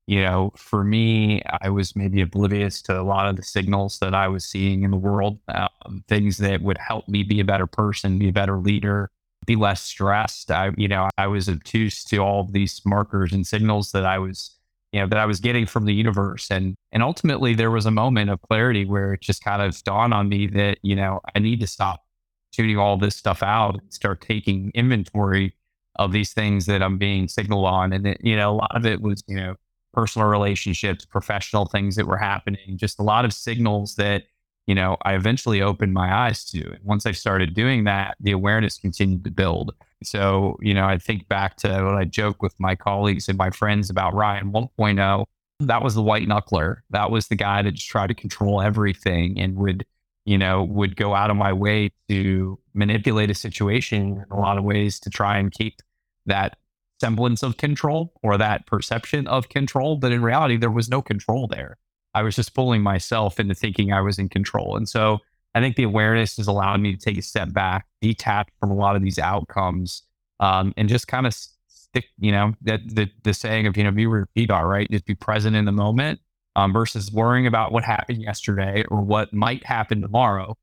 you 0.08 0.22
know 0.22 0.52
for 0.56 0.84
me 0.84 1.42
i 1.62 1.70
was 1.70 1.96
maybe 1.96 2.22
oblivious 2.22 2.82
to 2.84 3.00
a 3.00 3.04
lot 3.04 3.28
of 3.28 3.36
the 3.36 3.44
signals 3.44 4.00
that 4.00 4.14
i 4.14 4.28
was 4.28 4.46
seeing 4.46 4.84
in 4.84 4.92
the 4.92 4.98
world 4.98 5.40
um, 5.48 6.04
things 6.08 6.38
that 6.38 6.62
would 6.62 6.78
help 6.78 7.08
me 7.08 7.24
be 7.24 7.40
a 7.40 7.46
better 7.46 7.68
person 7.68 8.20
be 8.20 8.30
a 8.30 8.34
better 8.34 8.58
leader 8.58 9.10
be 9.46 9.56
less 9.56 9.82
stressed. 9.82 10.52
I, 10.52 10.72
you 10.78 10.88
know, 10.88 11.10
I 11.18 11.28
was 11.28 11.50
obtuse 11.50 12.04
to 12.06 12.18
all 12.18 12.44
these 12.46 12.82
markers 12.86 13.34
and 13.34 13.46
signals 13.46 13.92
that 13.92 14.06
I 14.06 14.18
was, 14.18 14.58
you 14.92 15.00
know, 15.00 15.08
that 15.08 15.18
I 15.18 15.26
was 15.26 15.40
getting 15.40 15.66
from 15.66 15.86
the 15.86 15.94
universe. 15.94 16.50
And 16.52 16.76
and 16.92 17.04
ultimately 17.04 17.54
there 17.54 17.72
was 17.72 17.86
a 17.86 17.92
moment 17.92 18.30
of 18.30 18.42
clarity 18.42 18.86
where 18.86 19.14
it 19.14 19.22
just 19.22 19.44
kind 19.44 19.62
of 19.62 19.82
dawned 19.84 20.14
on 20.14 20.30
me 20.30 20.48
that, 20.48 20.80
you 20.82 20.96
know, 20.96 21.22
I 21.36 21.40
need 21.40 21.60
to 21.62 21.68
stop 21.68 22.04
tuning 22.52 22.78
all 22.78 22.98
this 22.98 23.16
stuff 23.16 23.44
out 23.44 23.76
and 23.76 23.94
start 23.94 24.22
taking 24.22 24.72
inventory 24.74 25.54
of 25.98 26.12
these 26.12 26.34
things 26.34 26.66
that 26.66 26.82
I'm 26.82 26.98
being 26.98 27.28
signaled 27.28 27.66
on. 27.66 27.94
And 27.94 28.08
it, 28.08 28.20
you 28.22 28.36
know, 28.36 28.52
a 28.52 28.58
lot 28.58 28.76
of 28.76 28.86
it 28.86 29.02
was, 29.02 29.24
you 29.28 29.36
know, 29.36 29.56
personal 29.94 30.28
relationships, 30.28 31.06
professional 31.06 31.66
things 31.66 31.96
that 31.96 32.06
were 32.06 32.18
happening, 32.18 32.78
just 32.78 33.00
a 33.00 33.04
lot 33.04 33.26
of 33.26 33.34
signals 33.34 33.96
that 33.96 34.24
you 34.68 34.74
know, 34.74 34.98
I 35.04 35.14
eventually 35.14 35.62
opened 35.62 35.94
my 35.94 36.14
eyes 36.14 36.44
to. 36.46 36.72
And 36.72 36.84
once 36.84 37.06
I 37.06 37.12
started 37.12 37.54
doing 37.54 37.84
that, 37.84 38.16
the 38.20 38.32
awareness 38.32 38.78
continued 38.78 39.24
to 39.26 39.32
build. 39.32 39.74
So, 40.04 40.58
you 40.62 40.74
know, 40.74 40.86
I 40.86 40.98
think 40.98 41.28
back 41.28 41.58
to 41.58 41.70
what 41.70 41.96
I 41.96 42.06
joke 42.06 42.42
with 42.42 42.60
my 42.60 42.76
colleagues 42.76 43.30
and 43.30 43.38
my 43.38 43.52
friends 43.52 43.90
about 43.90 44.14
Ryan 44.14 44.52
1.0. 44.52 45.26
That 45.60 45.84
was 45.84 45.96
the 45.96 46.02
white 46.02 46.28
knuckler. 46.28 46.78
That 46.90 47.12
was 47.12 47.28
the 47.28 47.36
guy 47.36 47.62
that 47.62 47.74
just 47.74 47.88
tried 47.88 48.08
to 48.08 48.16
control 48.16 48.62
everything 48.62 49.40
and 49.40 49.56
would, 49.56 49.86
you 50.26 50.38
know, 50.38 50.64
would 50.64 50.96
go 50.96 51.14
out 51.14 51.30
of 51.30 51.38
my 51.38 51.54
way 51.54 51.92
to 52.10 52.60
manipulate 52.74 53.30
a 53.30 53.36
situation 53.36 54.24
in 54.26 54.26
a 54.32 54.40
lot 54.40 54.58
of 54.58 54.64
ways 54.64 55.00
to 55.02 55.10
try 55.10 55.38
and 55.38 55.52
keep 55.52 55.82
that 56.26 56.58
semblance 57.00 57.44
of 57.44 57.58
control 57.58 58.14
or 58.24 58.38
that 58.38 58.66
perception 58.66 59.28
of 59.28 59.50
control. 59.50 59.96
But 59.96 60.12
in 60.12 60.24
reality, 60.24 60.58
there 60.58 60.72
was 60.72 60.90
no 60.90 61.02
control 61.02 61.48
there. 61.48 61.78
I 62.16 62.24
was 62.24 62.36
just 62.36 62.54
fooling 62.56 62.82
myself 62.82 63.40
into 63.40 63.54
thinking 63.54 63.92
I 63.92 64.02
was 64.02 64.18
in 64.18 64.30
control. 64.30 64.78
And 64.78 64.88
so 64.88 65.20
I 65.54 65.60
think 65.60 65.76
the 65.76 65.84
awareness 65.84 66.38
has 66.38 66.48
allowed 66.48 66.80
me 66.80 66.96
to 66.96 66.98
take 66.98 67.18
a 67.18 67.22
step 67.22 67.54
back, 67.54 67.86
detach 68.02 68.48
from 68.60 68.72
a 68.72 68.76
lot 68.76 68.96
of 68.96 69.04
these 69.04 69.20
outcomes, 69.20 70.04
um, 70.40 70.74
and 70.78 70.90
just 70.90 71.08
kind 71.08 71.28
of 71.28 71.36
stick, 71.68 72.06
you 72.18 72.32
know, 72.32 72.54
that 72.62 72.80
the, 72.88 73.10
the 73.24 73.34
saying 73.34 73.68
of, 73.68 73.76
you 73.78 73.84
know, 73.84 73.92
be 73.92 74.08
repeat 74.08 74.50
are 74.50 74.68
right? 74.68 74.90
Just 74.90 75.06
be 75.06 75.14
present 75.14 75.56
in 75.56 75.66
the 75.66 75.72
moment 75.72 76.22
um, 76.56 76.72
versus 76.72 77.12
worrying 77.12 77.48
about 77.48 77.72
what 77.72 77.84
happened 77.84 78.22
yesterday 78.22 78.86
or 78.90 79.02
what 79.02 79.34
might 79.34 79.66
happen 79.66 80.02
tomorrow. 80.02 80.58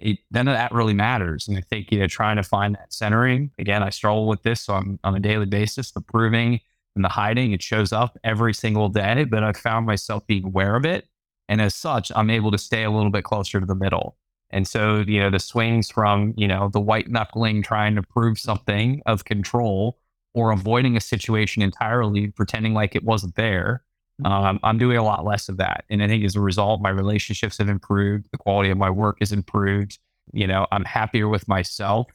It, 0.00 0.18
none 0.30 0.48
of 0.48 0.54
that 0.54 0.72
really 0.72 0.94
matters. 0.94 1.48
And 1.48 1.56
I 1.56 1.60
think, 1.60 1.92
you 1.92 1.98
know, 1.98 2.06
trying 2.06 2.36
to 2.36 2.42
find 2.42 2.74
that 2.74 2.92
centering, 2.92 3.50
again, 3.58 3.82
I 3.82 3.90
struggle 3.90 4.26
with 4.26 4.42
this 4.42 4.62
so 4.62 4.74
I'm, 4.74 4.98
on 5.04 5.14
a 5.14 5.20
daily 5.20 5.46
basis, 5.46 5.90
the 5.90 6.00
proving 6.00 6.60
and 6.94 7.04
the 7.04 7.08
hiding. 7.08 7.52
It 7.52 7.62
shows 7.62 7.92
up 7.92 8.18
every 8.24 8.54
single 8.54 8.88
day, 8.88 9.24
but 9.24 9.42
I 9.44 9.52
found 9.52 9.86
myself 9.86 10.26
being 10.26 10.44
aware 10.44 10.76
of 10.76 10.84
it. 10.84 11.08
And 11.48 11.60
as 11.60 11.74
such, 11.74 12.12
I'm 12.14 12.30
able 12.30 12.50
to 12.50 12.58
stay 12.58 12.84
a 12.84 12.90
little 12.90 13.10
bit 13.10 13.24
closer 13.24 13.60
to 13.60 13.66
the 13.66 13.74
middle. 13.74 14.16
And 14.50 14.66
so, 14.66 15.04
you 15.06 15.20
know, 15.20 15.30
the 15.30 15.38
swings 15.38 15.90
from, 15.90 16.34
you 16.36 16.48
know, 16.48 16.68
the 16.72 16.80
white 16.80 17.08
knuckling 17.08 17.62
trying 17.62 17.94
to 17.96 18.02
prove 18.02 18.38
something 18.38 19.02
of 19.06 19.24
control 19.24 19.98
or 20.34 20.52
avoiding 20.52 20.96
a 20.96 21.00
situation 21.00 21.62
entirely, 21.62 22.28
pretending 22.28 22.74
like 22.74 22.94
it 22.94 23.04
wasn't 23.04 23.34
there. 23.34 23.82
Mm-hmm. 24.22 24.32
Um, 24.32 24.60
I'm 24.62 24.78
doing 24.78 24.96
a 24.96 25.04
lot 25.04 25.24
less 25.24 25.48
of 25.48 25.58
that. 25.58 25.84
And 25.90 26.02
I 26.02 26.08
think 26.08 26.24
as 26.24 26.36
a 26.36 26.40
result, 26.40 26.80
my 26.80 26.90
relationships 26.90 27.58
have 27.58 27.68
improved. 27.68 28.28
The 28.32 28.38
quality 28.38 28.70
of 28.70 28.78
my 28.78 28.90
work 28.90 29.18
has 29.20 29.32
improved. 29.32 29.98
You 30.32 30.46
know, 30.46 30.66
I'm 30.72 30.84
happier 30.84 31.28
with 31.28 31.46
myself. 31.48 32.06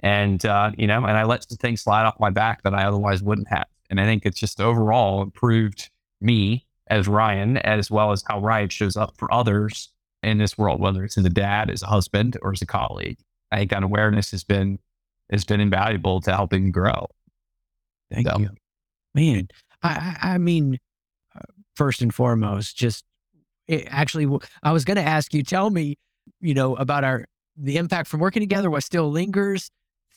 And, 0.00 0.44
uh, 0.44 0.72
you 0.76 0.86
know, 0.86 1.04
and 1.04 1.16
I 1.16 1.24
let 1.24 1.48
some 1.48 1.58
things 1.58 1.82
slide 1.82 2.04
off 2.04 2.16
my 2.18 2.30
back 2.30 2.62
that 2.62 2.74
I 2.74 2.84
otherwise 2.84 3.22
wouldn't 3.22 3.48
have. 3.48 3.66
And 3.92 4.00
I 4.00 4.06
think 4.06 4.24
it's 4.24 4.40
just 4.40 4.58
overall 4.58 5.20
improved 5.20 5.90
me 6.18 6.66
as 6.86 7.06
Ryan, 7.06 7.58
as 7.58 7.90
well 7.90 8.10
as 8.10 8.24
how 8.26 8.40
Ryan 8.40 8.70
shows 8.70 8.96
up 8.96 9.18
for 9.18 9.32
others 9.32 9.90
in 10.22 10.38
this 10.38 10.56
world, 10.56 10.80
whether 10.80 11.04
it's 11.04 11.18
as 11.18 11.26
a 11.26 11.30
dad, 11.30 11.70
as 11.70 11.82
a 11.82 11.86
husband, 11.88 12.38
or 12.40 12.52
as 12.52 12.62
a 12.62 12.66
colleague. 12.66 13.18
I 13.50 13.58
think 13.58 13.70
that 13.70 13.82
awareness 13.82 14.30
has 14.30 14.44
been 14.44 14.78
has 15.30 15.44
been 15.44 15.60
invaluable 15.60 16.22
to 16.22 16.34
helping 16.34 16.70
grow. 16.70 17.06
Thank 18.10 18.28
so. 18.28 18.38
you, 18.38 18.48
man. 19.14 19.48
I 19.82 20.16
I 20.22 20.38
mean, 20.38 20.78
uh, 21.36 21.40
first 21.76 22.00
and 22.00 22.14
foremost, 22.14 22.74
just 22.74 23.04
it, 23.68 23.86
actually, 23.90 24.26
I 24.62 24.72
was 24.72 24.86
going 24.86 24.96
to 24.96 25.02
ask 25.02 25.34
you, 25.34 25.42
tell 25.42 25.68
me, 25.68 25.98
you 26.40 26.54
know, 26.54 26.76
about 26.76 27.04
our 27.04 27.26
the 27.58 27.76
impact 27.76 28.08
from 28.08 28.20
working 28.20 28.40
together. 28.40 28.70
What 28.70 28.84
still 28.84 29.10
lingers? 29.10 29.70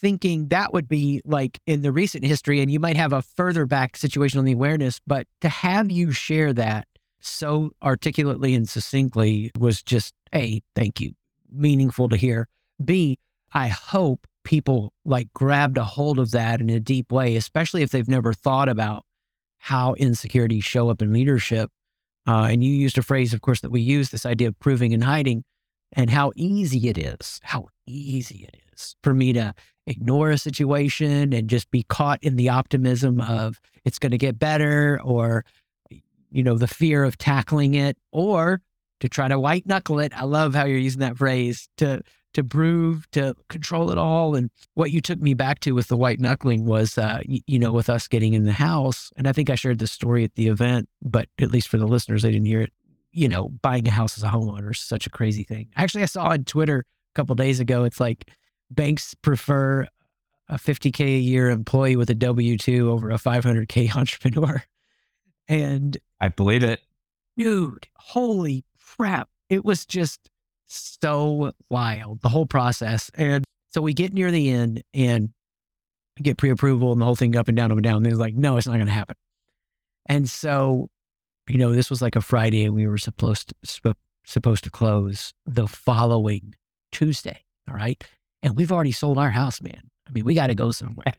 Thinking 0.06 0.50
that 0.50 0.72
would 0.72 0.88
be 0.88 1.20
like 1.26 1.60
in 1.66 1.82
the 1.82 1.92
recent 1.92 2.24
history, 2.24 2.62
and 2.62 2.70
you 2.70 2.80
might 2.80 2.96
have 2.96 3.12
a 3.12 3.24
further 3.24 3.66
back 3.66 3.98
situation 3.98 4.38
on 4.38 4.46
the 4.46 4.52
awareness, 4.52 5.02
but 5.08 5.26
to 5.42 5.50
have 5.50 5.90
you 5.90 6.12
share 6.12 6.54
that 6.54 6.88
so 7.22 7.72
articulately 7.82 8.54
and 8.54 8.70
succinctly 8.70 9.50
was 9.58 9.82
just 9.82 10.14
A, 10.36 10.62
thank 10.76 11.02
you, 11.02 11.14
meaningful 11.52 12.08
to 12.10 12.18
hear. 12.18 12.48
B, 12.84 13.18
I 13.52 13.70
hope 13.70 14.28
people 14.44 14.94
like 15.06 15.34
grabbed 15.34 15.80
a 15.80 15.84
hold 15.84 16.20
of 16.20 16.30
that 16.30 16.62
in 16.62 16.70
a 16.70 16.80
deep 16.80 17.12
way, 17.12 17.36
especially 17.36 17.82
if 17.82 17.90
they've 17.90 18.08
never 18.08 18.32
thought 18.32 18.70
about 18.70 19.06
how 19.58 19.96
insecurities 19.96 20.66
show 20.66 20.90
up 20.90 21.02
in 21.02 21.14
leadership. 21.14 21.72
Uh, 22.28 22.48
and 22.52 22.64
you 22.64 22.72
used 22.72 23.00
a 23.00 23.02
phrase, 23.02 23.34
of 23.34 23.42
course, 23.42 23.62
that 23.62 23.72
we 23.72 23.82
use 23.82 24.12
this 24.12 24.28
idea 24.28 24.50
of 24.50 24.60
proving 24.60 24.94
and 24.94 25.04
hiding, 25.04 25.44
and 25.94 26.12
how 26.12 26.32
easy 26.36 26.90
it 26.90 26.98
is, 27.00 27.40
how 27.42 27.70
easy 27.88 28.48
it 28.48 28.62
is 28.72 28.96
for 29.02 29.16
me 29.16 29.34
to 29.34 29.56
ignore 29.88 30.32
a 30.32 30.38
situation 30.38 31.34
and 31.34 31.50
just 31.50 31.70
be 31.72 31.84
caught 31.84 32.24
in 32.24 32.36
the 32.36 32.50
optimism 32.50 33.22
of 33.22 33.60
it's 33.84 34.00
going 34.00 34.12
to 34.12 34.18
get 34.18 34.40
better 34.40 35.00
or 35.04 35.46
you 36.36 36.44
know, 36.44 36.58
the 36.58 36.68
fear 36.68 37.06
of 37.06 37.18
tackling 37.18 37.76
it 37.76 37.98
or 38.12 38.62
to 39.00 39.08
try 39.08 39.30
to 39.30 39.40
white 39.40 39.66
knuckle 39.66 40.00
it. 40.00 40.12
I 40.16 40.26
love 40.26 40.54
how 40.54 40.66
you're 40.66 40.78
using 40.78 41.00
that 41.00 41.18
phrase 41.18 41.70
to 41.78 42.02
to 42.34 42.44
prove 42.44 43.10
to 43.12 43.34
control 43.48 43.90
it 43.92 43.98
all. 43.98 44.36
And 44.36 44.50
what 44.74 44.92
you 44.92 45.00
took 45.00 45.22
me 45.22 45.34
back 45.34 45.62
to 45.62 45.72
with 45.72 45.88
the 45.88 45.96
white 45.96 46.20
knuckling 46.20 46.66
was, 46.66 46.98
uh, 46.98 47.22
y- 47.26 47.40
you 47.48 47.58
know, 47.58 47.72
with 47.72 47.90
us 47.90 48.10
getting 48.10 48.34
in 48.34 48.44
the 48.44 48.52
house. 48.52 49.14
And 49.16 49.26
I 49.26 49.32
think 49.32 49.50
I 49.50 49.56
shared 49.56 49.80
the 49.80 49.88
story 49.88 50.26
at 50.26 50.36
the 50.36 50.50
event, 50.50 50.90
but 51.02 51.30
at 51.40 51.52
least 51.52 51.70
for 51.70 51.78
the 51.78 51.88
listeners, 51.88 52.24
they 52.24 52.32
didn't 52.32 52.48
hear 52.48 52.60
it. 52.60 52.74
You 53.14 53.30
know, 53.30 53.48
buying 53.62 53.88
a 53.88 53.92
house 53.92 54.18
as 54.18 54.24
a 54.24 54.28
homeowner 54.28 54.72
is 54.72 54.80
such 54.80 55.08
a 55.08 55.10
crazy 55.10 55.44
thing. 55.44 55.70
Actually, 55.78 56.04
I 56.04 56.08
saw 56.08 56.26
on 56.26 56.44
Twitter 56.44 56.80
a 56.80 57.14
couple 57.16 57.36
days 57.36 57.62
ago. 57.62 57.86
It's 57.86 58.02
like 58.02 58.30
banks 58.70 59.14
prefer 59.14 59.88
a 60.48 60.56
50k 60.56 61.00
a 61.00 61.20
year 61.20 61.50
employee 61.50 61.96
with 61.96 62.10
a 62.10 62.16
W 62.16 62.58
two 62.58 62.92
over 62.92 63.10
a 63.12 63.16
500k 63.16 63.96
entrepreneur. 63.98 64.64
And 65.48 65.98
I 66.20 66.30
believe 66.30 66.64
it. 66.64 66.82
Dude, 67.38 67.88
holy 67.96 68.64
crap. 68.98 69.30
It 69.50 69.66
was 69.66 69.86
just 69.86 70.30
so 70.66 71.52
wild, 71.70 72.22
the 72.22 72.30
whole 72.30 72.46
process. 72.46 73.12
And 73.16 73.44
so 73.70 73.82
we 73.82 73.94
get 73.94 74.14
near 74.14 74.32
the 74.32 74.50
end 74.50 74.84
and 74.94 75.30
get 76.22 76.38
pre 76.38 76.50
approval 76.50 76.92
and 76.92 77.02
the 77.02 77.06
whole 77.06 77.16
thing 77.16 77.36
up 77.36 77.48
and 77.48 77.58
down, 77.58 77.72
up 77.72 77.78
and 77.78 77.84
down. 77.84 77.98
And 77.98 78.06
they're 78.06 78.16
like, 78.16 78.36
no, 78.36 78.58
it's 78.58 78.68
not 78.68 78.76
going 78.76 78.88
to 78.88 78.92
happen. 78.92 79.16
And 80.08 80.30
so, 80.30 80.90
you 81.48 81.58
know, 81.58 81.74
this 81.74 81.90
was 81.90 82.02
like 82.02 82.16
a 82.16 82.22
Friday 82.22 82.64
and 82.64 82.76
we 82.76 82.88
were 82.88 82.98
supposed 82.98 83.50
to, 83.50 83.56
sp- 83.68 84.00
supposed 84.26 84.64
to 84.64 84.70
close 84.70 85.34
the 85.46 85.68
following 85.68 86.56
Tuesday. 86.92 87.44
All 87.70 87.76
right. 87.76 88.04
And 88.46 88.56
we've 88.56 88.72
already 88.72 88.92
sold 88.92 89.18
our 89.18 89.32
house, 89.32 89.60
man. 89.60 89.90
I 90.08 90.12
mean, 90.12 90.24
we 90.24 90.36
got 90.36 90.48
to 90.48 90.56
go 90.56 90.70
somewhere. 90.70 91.14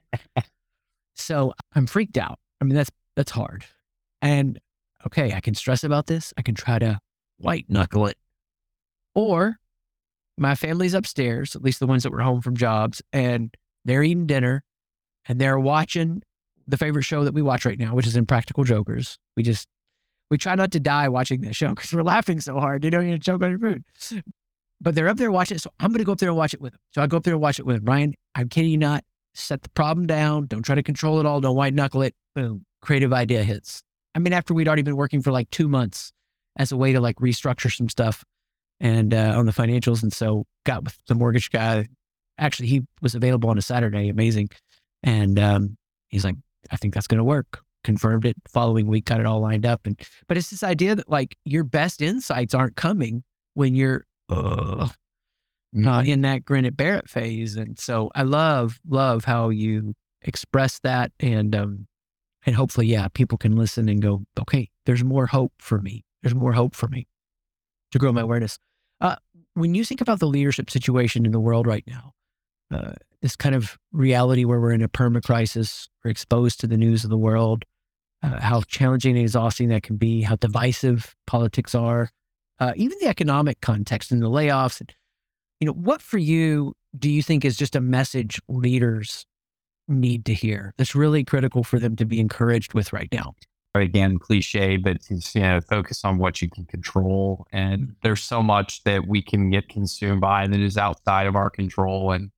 so 1.17 1.53
I'm 1.75 1.89
freaked 1.89 2.17
out. 2.17 2.39
I 2.61 2.65
mean, 2.65 2.77
that's, 2.77 2.91
that's 3.17 3.33
hard. 3.33 3.65
And 4.23 4.61
okay, 5.05 5.33
I 5.33 5.41
can 5.41 5.57
stress 5.57 5.83
about 5.83 6.07
this. 6.07 6.33
I 6.39 6.43
can 6.43 6.55
try 6.55 6.79
to 6.79 7.01
white 7.39 7.67
knuckle 7.69 8.07
it. 8.07 8.17
Or 9.17 9.57
my 10.39 10.55
family's 10.55 10.95
upstairs, 10.95 11.57
at 11.57 11.63
least 11.63 11.81
the 11.81 11.89
ones 11.89 12.05
that 12.05 12.13
were 12.13 12.21
home 12.21 12.43
from 12.43 12.57
jobs, 12.57 13.03
and 13.13 13.53
they're 13.85 14.05
eating 14.05 14.27
dinner 14.27 14.63
and 15.27 15.41
they're 15.41 15.59
watching 15.59 16.23
the 16.69 16.77
favorite 16.77 17.03
show 17.03 17.25
that 17.25 17.35
we 17.35 17.43
watch 17.43 17.67
right 17.67 17.79
now, 17.79 17.93
which 17.97 18.07
is 18.07 18.15
Impractical 18.15 18.63
Jokers. 18.63 19.19
We 19.37 19.43
just, 19.43 19.67
we 20.31 20.39
try 20.39 20.55
not 20.55 20.71
to 20.73 20.81
die 20.81 21.09
watching 21.09 21.41
that 21.41 21.57
show 21.57 21.71
because 21.71 21.93
we're 21.93 22.05
laughing 22.05 22.41
so 22.41 22.61
hard. 22.61 22.85
You 22.85 22.91
know, 22.91 23.01
you 23.01 23.19
choke 23.19 23.43
on 23.43 23.51
your 23.51 23.59
food. 23.59 23.85
But 24.81 24.95
they're 24.95 25.09
up 25.09 25.17
there 25.17 25.33
watching 25.33 25.57
it. 25.57 25.63
So 25.63 25.71
I'm 25.81 25.91
going 25.91 25.99
to 25.99 26.05
go 26.05 26.13
up 26.13 26.19
there 26.19 26.29
and 26.29 26.37
watch 26.37 26.55
it 26.55 26.61
with 26.61 26.73
them. 26.73 26.81
So 26.93 27.03
I 27.03 27.07
go 27.07 27.17
up 27.17 27.25
there 27.25 27.35
and 27.35 27.41
watch 27.41 27.59
it 27.59 27.67
with 27.67 27.77
them. 27.77 27.85
Ryan, 27.85 28.15
I'm 28.35 28.49
kidding 28.49 28.71
you 28.71 28.79
not. 28.79 29.05
Set 29.35 29.63
the 29.63 29.71
problem 29.71 30.07
down. 30.07 30.47
Don't 30.47 30.63
try 30.63 30.75
to 30.75 30.83
control 30.83 31.21
it 31.21 31.27
all. 31.27 31.41
Don't 31.41 31.57
white 31.57 31.75
knuckle 31.75 32.03
it. 32.03 32.15
Boom. 32.35 32.65
Creative 32.83 33.13
idea 33.13 33.43
hits. 33.43 33.83
I 34.15 34.19
mean, 34.19 34.33
after 34.33 34.55
we'd 34.55 34.67
already 34.67 34.83
been 34.83 34.97
working 34.97 35.23
for 35.23 35.31
like 35.31 35.51
two 35.51 35.69
months 35.69 36.13
as 36.57 36.73
a 36.73 36.77
way 36.77 36.93
to 36.93 37.01
like 37.01 37.17
restructure 37.17 37.75
some 37.75 37.89
stuff 37.89 38.25
and 38.81 39.13
uh, 39.13 39.35
on 39.37 39.47
the 39.47 39.53
financials. 39.53 40.03
And 40.03 40.13
so 40.13 40.47
got 40.65 40.85
with 40.85 40.99
the 41.07 41.15
mortgage 41.15 41.51
guy. 41.51 41.87
Actually, 42.39 42.69
he 42.69 42.83
was 43.03 43.15
available 43.15 43.51
on 43.51 43.59
a 43.59 43.63
Saturday. 43.63 44.09
Amazing. 44.09 44.51
And 45.03 45.39
um, 45.39 45.77
he's 46.09 46.25
like, 46.25 46.37
I 46.71 46.77
think 46.77 46.95
that's 46.95 47.07
going 47.07 47.19
to 47.19 47.25
work. 47.25 47.61
Confirmed 47.85 48.25
it. 48.25 48.37
Following 48.49 48.87
week, 48.87 49.05
got 49.05 49.21
it 49.21 49.27
all 49.27 49.41
lined 49.41 49.65
up. 49.65 49.87
And 49.87 50.01
but 50.27 50.37
it's 50.37 50.51
this 50.51 50.63
idea 50.63 50.95
that 50.95 51.09
like 51.09 51.37
your 51.45 51.63
best 51.63 52.03
insights 52.03 52.55
aren't 52.55 52.77
coming 52.77 53.23
when 53.55 53.75
you're 53.75 54.05
uh, 54.29 54.89
uh, 55.85 56.03
in 56.05 56.23
that 56.23 56.45
grin 56.45 56.65
at 56.65 56.77
Barrett 56.77 57.09
phase. 57.09 57.57
And 57.57 57.79
so 57.79 58.11
I 58.15 58.23
love 58.23 58.79
love 58.89 59.25
how 59.25 59.51
you 59.51 59.95
express 60.23 60.79
that 60.81 61.13
and 61.21 61.55
um, 61.55 61.87
and 62.47 62.55
hopefully, 62.55 62.87
yeah, 62.87 63.09
people 63.09 63.37
can 63.37 63.57
listen 63.57 63.89
and 63.89 64.01
go, 64.01 64.25
okay, 64.39 64.71
there's 64.87 65.03
more 65.03 65.27
hope 65.27 65.53
for 65.59 65.81
me. 65.81 66.05
There's 66.23 66.35
more 66.35 66.53
hope 66.53 66.77
for 66.77 66.87
me 66.87 67.09
to 67.91 67.99
grow 67.99 68.13
my 68.13 68.21
awareness. 68.21 68.59
Uh, 69.01 69.17
when 69.55 69.75
you 69.75 69.85
think 69.85 70.01
about 70.01 70.21
the 70.21 70.29
leadership 70.29 70.71
situation 70.71 71.27
in 71.27 71.33
the 71.33 71.41
world 71.41 71.67
right 71.67 71.85
now, 71.87 72.13
uh, 72.73 72.93
this 73.21 73.35
kind 73.37 73.55
of 73.55 73.77
reality 73.93 74.45
where 74.45 74.61
we're 74.61 74.73
in 74.73 74.83
a 74.83 74.89
perma 74.89 75.23
crisis, 75.23 75.89
we're 76.05 76.11
exposed 76.11 76.61
to 76.61 76.69
the 76.69 76.77
news 76.77 77.03
of 77.03 77.11
the 77.11 77.19
world, 77.19 77.65
uh, 78.23 78.41
how 78.41 78.63
challenging 78.63 79.17
and 79.17 79.23
exhausting 79.23 79.69
that 79.69 79.83
can 79.83 79.97
be, 79.97 80.23
how 80.23 80.37
divisive 80.37 81.17
politics 81.27 81.75
are, 81.75 82.11
uh, 82.59 82.73
even 82.77 82.99
the 83.01 83.09
economic 83.09 83.61
context 83.61 84.11
and 84.11 84.23
the 84.23 84.31
layoffs. 84.31 84.81
And, 84.81 84.95
you 85.61 85.67
know, 85.67 85.73
what 85.73 86.03
for 86.03 86.19
you 86.19 86.75
do 86.99 87.11
you 87.11 87.23
think 87.23 87.45
is 87.45 87.57
just 87.57 87.77
a 87.77 87.81
message 87.81 88.41
leaders 88.49 89.27
need 89.89 90.25
to 90.25 90.35
hear 90.35 90.75
that's 90.79 90.95
really 90.95 91.25
critical 91.25 91.63
for 91.63 91.79
them 91.79 91.95
to 91.97 92.05
be 92.05 92.21
encouraged 92.21 92.75
with 92.75 92.93
right 92.93 93.09
now? 93.13 93.35
Again, 93.75 94.19
cliche, 94.19 94.79
but 94.79 94.97
it's, 95.11 95.35
you 95.35 95.43
know, 95.43 95.61
focus 95.61 96.03
on 96.03 96.17
what 96.17 96.41
you 96.41 96.49
can 96.49 96.65
control. 96.65 97.47
And 97.53 97.83
mm-hmm. 97.83 97.93
there's 98.03 98.23
so 98.23 98.43
much 98.43 98.83
that 98.85 99.07
we 99.07 99.21
can 99.21 99.51
get 99.51 99.69
consumed 99.69 100.23
by 100.23 100.47
that 100.47 100.61
is 100.61 100.79
outside 100.79 101.27
of 101.27 101.37
our 101.37 101.51
control. 101.51 102.13
And 102.13 102.31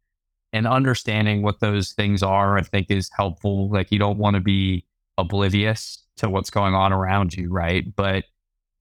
and 0.53 0.67
understanding 0.67 1.43
what 1.43 1.61
those 1.61 1.93
things 1.93 2.23
are, 2.23 2.57
I 2.57 2.63
think 2.63 2.91
is 2.91 3.11
helpful. 3.15 3.69
Like 3.69 3.93
you 3.93 3.99
don't 3.99 4.19
want 4.19 4.35
to 4.35 4.41
be 4.41 4.85
oblivious 5.19 6.03
to 6.17 6.31
what's 6.31 6.51
going 6.51 6.75
on 6.75 6.93
around 6.93 7.35
you, 7.35 7.51
right? 7.51 7.85
But 7.95 8.25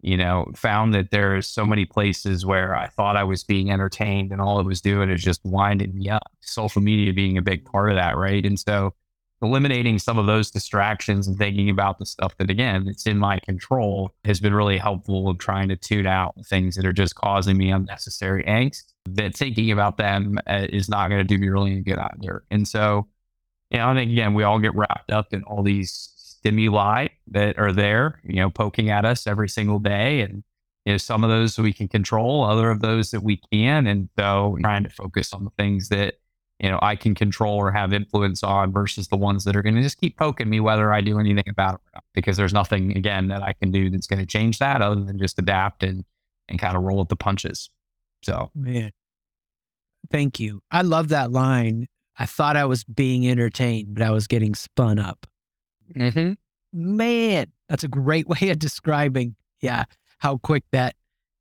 you 0.07 0.15
know, 0.15 0.49
found 0.55 0.93
that 0.93 1.11
there's 1.11 1.47
so 1.47 1.65
many 1.65 1.85
places 1.85 2.45
where 2.45 2.73
I 2.75 2.87
thought 2.87 3.17
I 3.17 3.23
was 3.23 3.43
being 3.43 3.71
entertained 3.71 4.31
and 4.31 4.39
all 4.39 4.59
it 4.59 4.65
was 4.65 4.79
doing 4.79 5.09
is 5.09 5.21
just 5.21 5.43
winding 5.43 5.93
me 5.93 6.09
up. 6.09 6.31
Social 6.41 6.81
media 6.81 7.11
being 7.11 7.37
a 7.37 7.41
big 7.41 7.65
part 7.65 7.89
of 7.89 7.97
that, 7.97 8.15
right? 8.15 8.45
And 8.45 8.57
so 8.57 8.93
eliminating 9.41 9.99
some 9.99 10.17
of 10.17 10.25
those 10.25 10.49
distractions 10.49 11.27
and 11.27 11.37
thinking 11.37 11.69
about 11.69 11.99
the 11.99 12.05
stuff 12.05 12.35
that 12.37 12.49
again 12.49 12.87
it's 12.87 13.05
in 13.05 13.19
my 13.19 13.37
control 13.39 14.11
has 14.25 14.39
been 14.39 14.53
really 14.53 14.77
helpful 14.77 15.29
in 15.29 15.37
trying 15.37 15.69
to 15.69 15.75
tune 15.75 16.07
out 16.07 16.33
things 16.47 16.75
that 16.75 16.87
are 16.87 16.93
just 16.93 17.13
causing 17.13 17.55
me 17.55 17.69
unnecessary 17.69 18.43
angst 18.45 18.93
that 19.07 19.35
thinking 19.35 19.71
about 19.71 19.97
them 19.97 20.39
uh, 20.47 20.65
is 20.69 20.89
not 20.89 21.09
going 21.09 21.19
to 21.19 21.23
do 21.23 21.37
me 21.37 21.49
really 21.49 21.71
any 21.71 21.81
good 21.81 21.99
either 21.99 22.43
and 22.49 22.67
so 22.67 23.07
you 23.69 23.77
know 23.77 23.87
i 23.89 23.93
think 23.93 24.11
again 24.11 24.33
we 24.33 24.41
all 24.41 24.57
get 24.57 24.73
wrapped 24.73 25.11
up 25.11 25.31
in 25.31 25.43
all 25.43 25.61
these 25.61 26.16
stimuli 26.47 27.07
that 27.27 27.57
are 27.57 27.71
there, 27.71 28.19
you 28.23 28.37
know, 28.37 28.49
poking 28.49 28.89
at 28.89 29.05
us 29.05 29.27
every 29.27 29.49
single 29.49 29.79
day. 29.79 30.21
And 30.21 30.43
you 30.85 30.93
know, 30.93 30.97
some 30.97 31.23
of 31.23 31.29
those 31.29 31.57
we 31.57 31.73
can 31.73 31.87
control, 31.87 32.43
other 32.43 32.71
of 32.71 32.81
those 32.81 33.11
that 33.11 33.21
we 33.21 33.41
can. 33.51 33.87
And 33.87 34.09
so 34.17 34.57
trying 34.61 34.83
to 34.83 34.89
focus 34.89 35.33
on 35.33 35.43
the 35.43 35.51
things 35.57 35.89
that 35.89 36.15
you 36.59 36.69
know, 36.69 36.79
I 36.81 36.95
can 36.95 37.13
control 37.13 37.55
or 37.57 37.71
have 37.71 37.93
influence 37.93 38.41
on 38.41 38.71
versus 38.71 39.09
the 39.09 39.17
ones 39.17 39.43
that 39.43 39.55
are 39.55 39.61
going 39.61 39.75
to 39.75 39.81
just 39.81 39.99
keep 39.99 40.17
poking 40.17 40.49
me 40.49 40.59
whether 40.59 40.91
I 40.91 41.01
do 41.01 41.19
anything 41.19 41.47
about 41.47 41.75
it 41.75 41.81
or 41.81 41.91
not. 41.95 42.03
Because 42.15 42.35
there's 42.35 42.53
nothing, 42.53 42.97
again, 42.97 43.27
that 43.27 43.43
I 43.43 43.53
can 43.53 43.71
do 43.71 43.91
that's 43.91 44.07
going 44.07 44.19
to 44.19 44.25
change 44.25 44.57
that 44.57 44.81
other 44.81 44.99
than 44.99 45.19
just 45.19 45.37
adapt 45.37 45.83
and, 45.83 46.03
and 46.49 46.57
kind 46.57 46.75
of 46.75 46.81
roll 46.81 46.97
with 46.97 47.09
the 47.09 47.15
punches. 47.15 47.69
So, 48.23 48.49
man, 48.55 48.91
thank 50.09 50.39
you. 50.39 50.61
I 50.71 50.81
love 50.81 51.09
that 51.09 51.31
line. 51.31 51.87
I 52.17 52.25
thought 52.25 52.57
I 52.57 52.65
was 52.65 52.83
being 52.83 53.29
entertained, 53.29 53.93
but 53.93 54.01
I 54.01 54.09
was 54.09 54.25
getting 54.25 54.55
spun 54.55 54.97
up. 54.97 55.27
Mm-hmm. 55.95 56.33
Man, 56.73 57.47
that's 57.69 57.83
a 57.83 57.87
great 57.87 58.27
way 58.41 58.49
of 58.49 58.59
describing, 58.59 59.35
yeah, 59.61 59.85
how 60.19 60.37
quick 60.37 60.63
that 60.71 60.95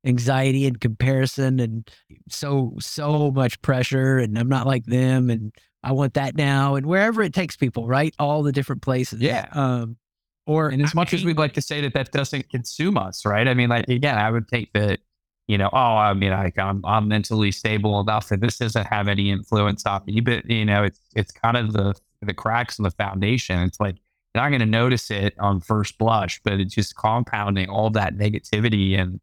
anxiety 0.05 0.65
and 0.65 0.79
comparison 0.79 1.59
and 1.59 1.89
so 2.29 2.73
so 2.79 3.31
much 3.31 3.61
pressure 3.61 4.17
and 4.17 4.37
I'm 4.39 4.47
not 4.47 4.65
like 4.65 4.85
them 4.85 5.29
and 5.29 5.53
I 5.83 5.91
want 5.91 6.13
that 6.13 6.35
now 6.35 6.75
and 6.75 6.85
wherever 6.85 7.21
it 7.21 7.33
takes 7.33 7.57
people, 7.57 7.87
right? 7.87 8.13
All 8.17 8.41
the 8.43 8.51
different 8.51 8.81
places. 8.81 9.19
Yeah. 9.19 9.47
Um 9.51 9.97
or 10.45 10.69
and 10.69 10.81
as 10.81 10.95
much 10.95 11.13
as 11.13 11.25
we'd 11.25 11.37
like 11.37 11.53
to 11.53 11.61
say 11.61 11.81
that 11.81 11.93
that 11.93 12.11
doesn't 12.11 12.49
consume 12.49 12.97
us, 12.97 13.25
right? 13.25 13.47
I 13.47 13.53
mean, 13.53 13.69
like 13.69 13.89
again, 13.89 14.17
I 14.17 14.31
would 14.31 14.47
take 14.47 14.71
that, 14.73 14.99
you 15.47 15.57
know, 15.57 15.69
oh, 15.73 15.77
I 15.77 16.13
mean, 16.13 16.31
like 16.31 16.57
I'm 16.57 16.85
I'm 16.85 17.09
mentally 17.09 17.51
stable 17.51 17.99
enough 17.99 18.29
that 18.29 18.39
this 18.39 18.59
doesn't 18.59 18.87
have 18.87 19.09
any 19.09 19.29
influence 19.29 19.85
on 19.85 20.03
me, 20.05 20.21
but 20.21 20.49
you 20.49 20.63
know, 20.63 20.83
it's 20.83 21.01
it's 21.15 21.31
kind 21.31 21.57
of 21.57 21.73
the 21.73 21.93
the 22.21 22.33
cracks 22.33 22.79
in 22.79 22.83
the 22.83 22.91
foundation. 22.91 23.59
It's 23.59 23.79
like 23.79 23.97
not 24.35 24.49
going 24.49 24.59
to 24.59 24.65
notice 24.65 25.09
it 25.09 25.33
on 25.39 25.61
first 25.61 25.97
blush, 25.97 26.39
but 26.43 26.53
it's 26.53 26.75
just 26.75 26.95
compounding 26.95 27.69
all 27.69 27.89
that 27.91 28.15
negativity 28.15 28.99
and 28.99 29.19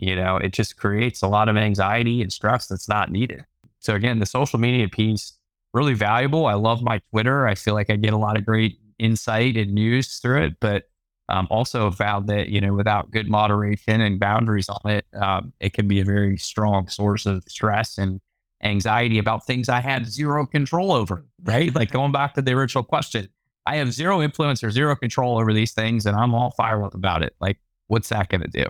you 0.00 0.16
know, 0.16 0.38
it 0.38 0.54
just 0.54 0.78
creates 0.78 1.20
a 1.20 1.28
lot 1.28 1.50
of 1.50 1.58
anxiety 1.58 2.22
and 2.22 2.32
stress 2.32 2.66
that's 2.66 2.88
not 2.88 3.10
needed. 3.10 3.44
So 3.80 3.94
again, 3.94 4.18
the 4.18 4.24
social 4.24 4.58
media 4.58 4.88
piece 4.88 5.34
really 5.72 5.94
valuable. 5.94 6.46
I 6.46 6.54
love 6.54 6.82
my 6.82 7.00
Twitter. 7.10 7.46
I 7.46 7.54
feel 7.54 7.74
like 7.74 7.90
I 7.90 7.96
get 7.96 8.12
a 8.12 8.18
lot 8.18 8.36
of 8.36 8.44
great 8.44 8.78
insight 8.98 9.56
and 9.56 9.72
news 9.72 10.18
through 10.18 10.44
it, 10.44 10.60
but 10.60 10.84
um, 11.28 11.46
also 11.50 11.90
found 11.90 12.28
that 12.28 12.48
you 12.48 12.60
know 12.60 12.74
without 12.74 13.10
good 13.10 13.28
moderation 13.28 14.00
and 14.00 14.18
boundaries 14.18 14.68
on 14.68 14.90
it, 14.90 15.06
um, 15.14 15.52
it 15.60 15.72
can 15.72 15.86
be 15.86 16.00
a 16.00 16.04
very 16.04 16.36
strong 16.36 16.88
source 16.88 17.24
of 17.24 17.44
stress 17.46 17.98
and 17.98 18.20
anxiety 18.62 19.18
about 19.18 19.46
things 19.46 19.68
I 19.68 19.80
had 19.80 20.06
zero 20.06 20.44
control 20.44 20.92
over. 20.92 21.24
Right, 21.44 21.74
like 21.74 21.92
going 21.92 22.12
back 22.12 22.34
to 22.34 22.42
the 22.42 22.52
original 22.52 22.84
question, 22.84 23.28
I 23.66 23.76
have 23.76 23.92
zero 23.92 24.22
influence 24.22 24.64
or 24.64 24.70
zero 24.70 24.96
control 24.96 25.38
over 25.38 25.52
these 25.52 25.72
things, 25.72 26.06
and 26.06 26.16
I'm 26.16 26.34
all 26.34 26.50
fired 26.52 26.82
up 26.82 26.94
about 26.94 27.22
it. 27.22 27.34
Like, 27.40 27.58
what's 27.88 28.08
that 28.08 28.28
going 28.28 28.42
to 28.42 28.48
do? 28.48 28.66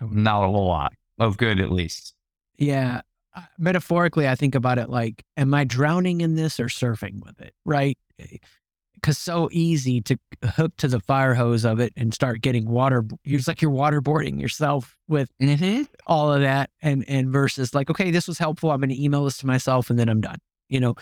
Not 0.00 0.44
a 0.44 0.48
whole 0.48 0.68
lot 0.68 0.92
of 1.18 1.36
good, 1.36 1.60
at 1.60 1.70
least. 1.70 2.14
Yeah. 2.56 3.02
Metaphorically, 3.58 4.26
I 4.28 4.34
think 4.34 4.54
about 4.54 4.78
it 4.78 4.88
like, 4.88 5.24
am 5.36 5.54
I 5.54 5.64
drowning 5.64 6.20
in 6.20 6.34
this 6.34 6.58
or 6.58 6.66
surfing 6.66 7.24
with 7.24 7.40
it? 7.40 7.54
Right. 7.64 7.98
Because 8.16 9.16
eh, 9.16 9.20
so 9.20 9.48
easy 9.52 10.00
to 10.02 10.18
hook 10.44 10.76
to 10.78 10.88
the 10.88 11.00
fire 11.00 11.34
hose 11.34 11.64
of 11.64 11.78
it 11.78 11.92
and 11.96 12.12
start 12.12 12.40
getting 12.40 12.68
water. 12.68 13.04
It's 13.24 13.46
like 13.46 13.62
you're 13.62 13.70
waterboarding 13.70 14.40
yourself 14.40 14.96
with 15.06 15.30
mm-hmm. 15.40 15.82
all 16.06 16.32
of 16.32 16.40
that, 16.40 16.70
and 16.82 17.04
and 17.08 17.30
versus 17.30 17.74
like, 17.74 17.90
okay, 17.90 18.10
this 18.10 18.26
was 18.26 18.38
helpful. 18.38 18.72
I'm 18.72 18.80
going 18.80 18.88
to 18.88 19.00
email 19.00 19.24
this 19.24 19.38
to 19.38 19.46
myself, 19.46 19.88
and 19.90 19.98
then 19.98 20.08
I'm 20.08 20.20
done. 20.20 20.38
You 20.68 20.80
know, 20.80 20.94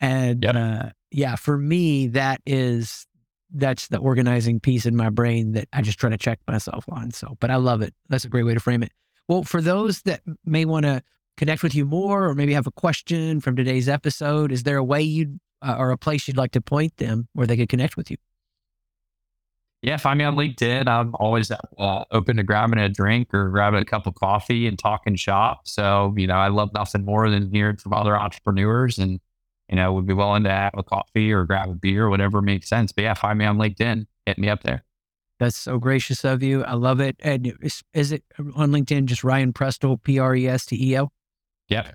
and 0.00 0.42
yep. 0.42 0.56
uh, 0.56 0.88
yeah, 1.16 1.34
for 1.34 1.56
me, 1.56 2.08
that 2.08 2.42
is 2.44 3.06
that's 3.50 3.88
the 3.88 3.96
organizing 3.96 4.60
piece 4.60 4.84
in 4.84 4.94
my 4.94 5.08
brain 5.08 5.52
that 5.52 5.66
I 5.72 5.80
just 5.80 5.98
try 5.98 6.10
to 6.10 6.18
check 6.18 6.38
myself 6.46 6.84
on. 6.90 7.10
So, 7.10 7.38
but 7.40 7.50
I 7.50 7.56
love 7.56 7.80
it. 7.80 7.94
That's 8.10 8.26
a 8.26 8.28
great 8.28 8.42
way 8.42 8.52
to 8.52 8.60
frame 8.60 8.82
it. 8.82 8.92
Well, 9.26 9.42
for 9.42 9.62
those 9.62 10.02
that 10.02 10.20
may 10.44 10.66
want 10.66 10.84
to 10.84 11.02
connect 11.38 11.62
with 11.62 11.74
you 11.74 11.86
more 11.86 12.26
or 12.26 12.34
maybe 12.34 12.52
have 12.52 12.66
a 12.66 12.70
question 12.70 13.40
from 13.40 13.56
today's 13.56 13.88
episode, 13.88 14.52
is 14.52 14.64
there 14.64 14.76
a 14.76 14.84
way 14.84 15.00
you 15.00 15.40
uh, 15.62 15.76
or 15.78 15.90
a 15.90 15.96
place 15.96 16.28
you'd 16.28 16.36
like 16.36 16.52
to 16.52 16.60
point 16.60 16.98
them 16.98 17.28
where 17.32 17.46
they 17.46 17.56
could 17.56 17.70
connect 17.70 17.96
with 17.96 18.10
you? 18.10 18.18
Yeah, 19.80 19.96
find 19.96 20.18
me 20.18 20.24
on 20.26 20.36
LinkedIn. 20.36 20.86
I'm 20.86 21.14
always 21.14 21.50
uh, 21.50 22.04
open 22.10 22.36
to 22.36 22.42
grabbing 22.42 22.78
a 22.78 22.90
drink 22.90 23.32
or 23.32 23.48
grabbing 23.48 23.80
a 23.80 23.86
cup 23.86 24.06
of 24.06 24.16
coffee 24.16 24.66
and 24.66 24.78
talking 24.78 25.16
shop. 25.16 25.60
So, 25.64 26.12
you 26.14 26.26
know, 26.26 26.36
I 26.36 26.48
love 26.48 26.74
nothing 26.74 27.06
more 27.06 27.30
than 27.30 27.50
hearing 27.50 27.76
from 27.76 27.94
other 27.94 28.18
entrepreneurs 28.18 28.98
and 28.98 29.18
you 29.68 29.76
know, 29.76 29.92
would 29.92 30.06
be 30.06 30.14
willing 30.14 30.44
to 30.44 30.50
have 30.50 30.74
a 30.76 30.82
coffee 30.82 31.32
or 31.32 31.44
grab 31.44 31.70
a 31.70 31.74
beer, 31.74 32.06
or 32.06 32.10
whatever 32.10 32.40
makes 32.42 32.68
sense. 32.68 32.92
But 32.92 33.02
yeah, 33.02 33.14
find 33.14 33.38
me 33.38 33.44
on 33.44 33.58
LinkedIn, 33.58 34.06
hit 34.26 34.38
me 34.38 34.48
up 34.48 34.62
there. 34.62 34.84
That's 35.38 35.56
so 35.56 35.78
gracious 35.78 36.24
of 36.24 36.42
you. 36.42 36.64
I 36.64 36.74
love 36.74 37.00
it. 37.00 37.16
And 37.20 37.52
is, 37.60 37.82
is 37.92 38.12
it 38.12 38.24
on 38.38 38.70
LinkedIn 38.70 39.04
just 39.04 39.22
Ryan 39.22 39.52
Prestel, 39.52 40.02
P 40.02 40.18
R 40.18 40.34
E 40.34 40.48
S 40.48 40.66
T 40.66 40.90
E 40.90 40.94
L? 40.94 41.12
Yep. 41.68 41.94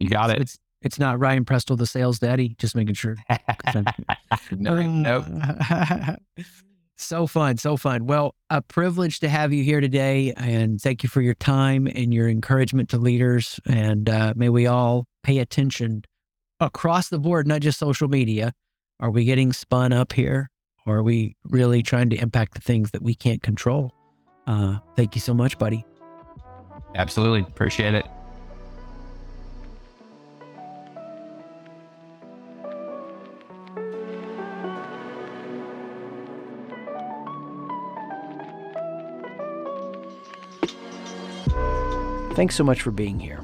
You 0.00 0.08
got 0.08 0.30
so 0.30 0.36
it. 0.36 0.42
It's 0.42 0.58
it's 0.82 0.98
not 0.98 1.18
Ryan 1.18 1.44
Prestel, 1.44 1.76
the 1.76 1.86
sales 1.86 2.18
daddy. 2.18 2.54
Just 2.58 2.76
making 2.76 2.94
sure. 2.94 3.16
no, 4.52 4.80
nope. 4.80 5.24
so 6.96 7.26
fun, 7.26 7.56
so 7.56 7.76
fun. 7.76 8.06
Well, 8.06 8.34
a 8.50 8.62
privilege 8.62 9.20
to 9.20 9.28
have 9.28 9.52
you 9.52 9.64
here 9.64 9.80
today, 9.80 10.32
and 10.36 10.80
thank 10.80 11.02
you 11.02 11.08
for 11.08 11.20
your 11.20 11.34
time 11.34 11.86
and 11.86 12.14
your 12.14 12.28
encouragement 12.28 12.88
to 12.90 12.98
leaders. 12.98 13.58
And 13.66 14.08
uh, 14.08 14.34
may 14.36 14.48
we 14.48 14.66
all 14.66 15.06
pay 15.22 15.38
attention 15.38 16.04
across 16.60 17.08
the 17.08 17.18
board, 17.18 17.46
not 17.46 17.60
just 17.60 17.78
social 17.78 18.08
media? 18.08 18.52
Are 19.00 19.10
we 19.10 19.24
getting 19.24 19.52
spun 19.52 19.92
up 19.92 20.12
here? 20.12 20.50
Or 20.86 20.98
are 20.98 21.02
we 21.02 21.36
really 21.44 21.82
trying 21.82 22.10
to 22.10 22.16
impact 22.16 22.54
the 22.54 22.60
things 22.60 22.92
that 22.92 23.02
we 23.02 23.14
can't 23.14 23.42
control? 23.42 23.92
Uh, 24.46 24.78
thank 24.96 25.14
you 25.14 25.20
so 25.20 25.34
much, 25.34 25.58
buddy. 25.58 25.84
Absolutely. 26.94 27.40
Appreciate 27.40 27.94
it. 27.94 28.06
Thanks 42.34 42.54
so 42.54 42.62
much 42.62 42.82
for 42.82 42.90
being 42.90 43.18
here. 43.18 43.42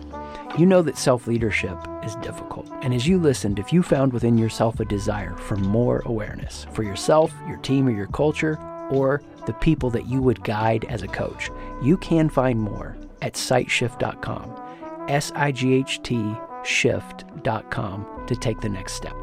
You 0.59 0.67
know 0.67 0.83
that 0.83 0.99
self 0.99 1.27
leadership 1.27 1.79
is 2.05 2.17
difficult. 2.17 2.71
And 2.83 2.93
as 2.93 3.07
you 3.07 3.19
listened, 3.19 3.59
if 3.59 3.73
you 3.73 3.83
found 3.83 4.13
within 4.13 4.39
yourself 4.39 4.81
a 4.81 4.85
desire 4.85 5.37
for 5.37 5.57
more 5.57 6.03
awareness 6.05 6.67
for 6.73 6.83
yourself, 6.83 7.33
your 7.47 7.59
team, 7.59 7.89
or 7.89 7.93
your 7.93 8.07
culture, 8.09 8.59
or 8.91 9.23
the 9.47 9.55
people 9.55 9.91
that 9.91 10.07
you 10.07 10.21
would 10.21 10.45
guide 10.45 10.85
as 10.87 11.03
a 11.03 11.09
coach, 11.09 11.51
you 11.83 11.97
can 11.97 12.29
find 12.29 12.61
more 12.61 12.97
at 13.23 13.35
sightshift.com, 13.35 15.07
S 15.09 15.33
I 15.35 15.53
G 15.53 15.75
H 15.75 16.03
T 16.03 16.35
shift.com 16.65 18.25
to 18.27 18.37
take 18.37 18.61
the 18.61 18.69
next 18.69 18.95
step. 18.95 19.17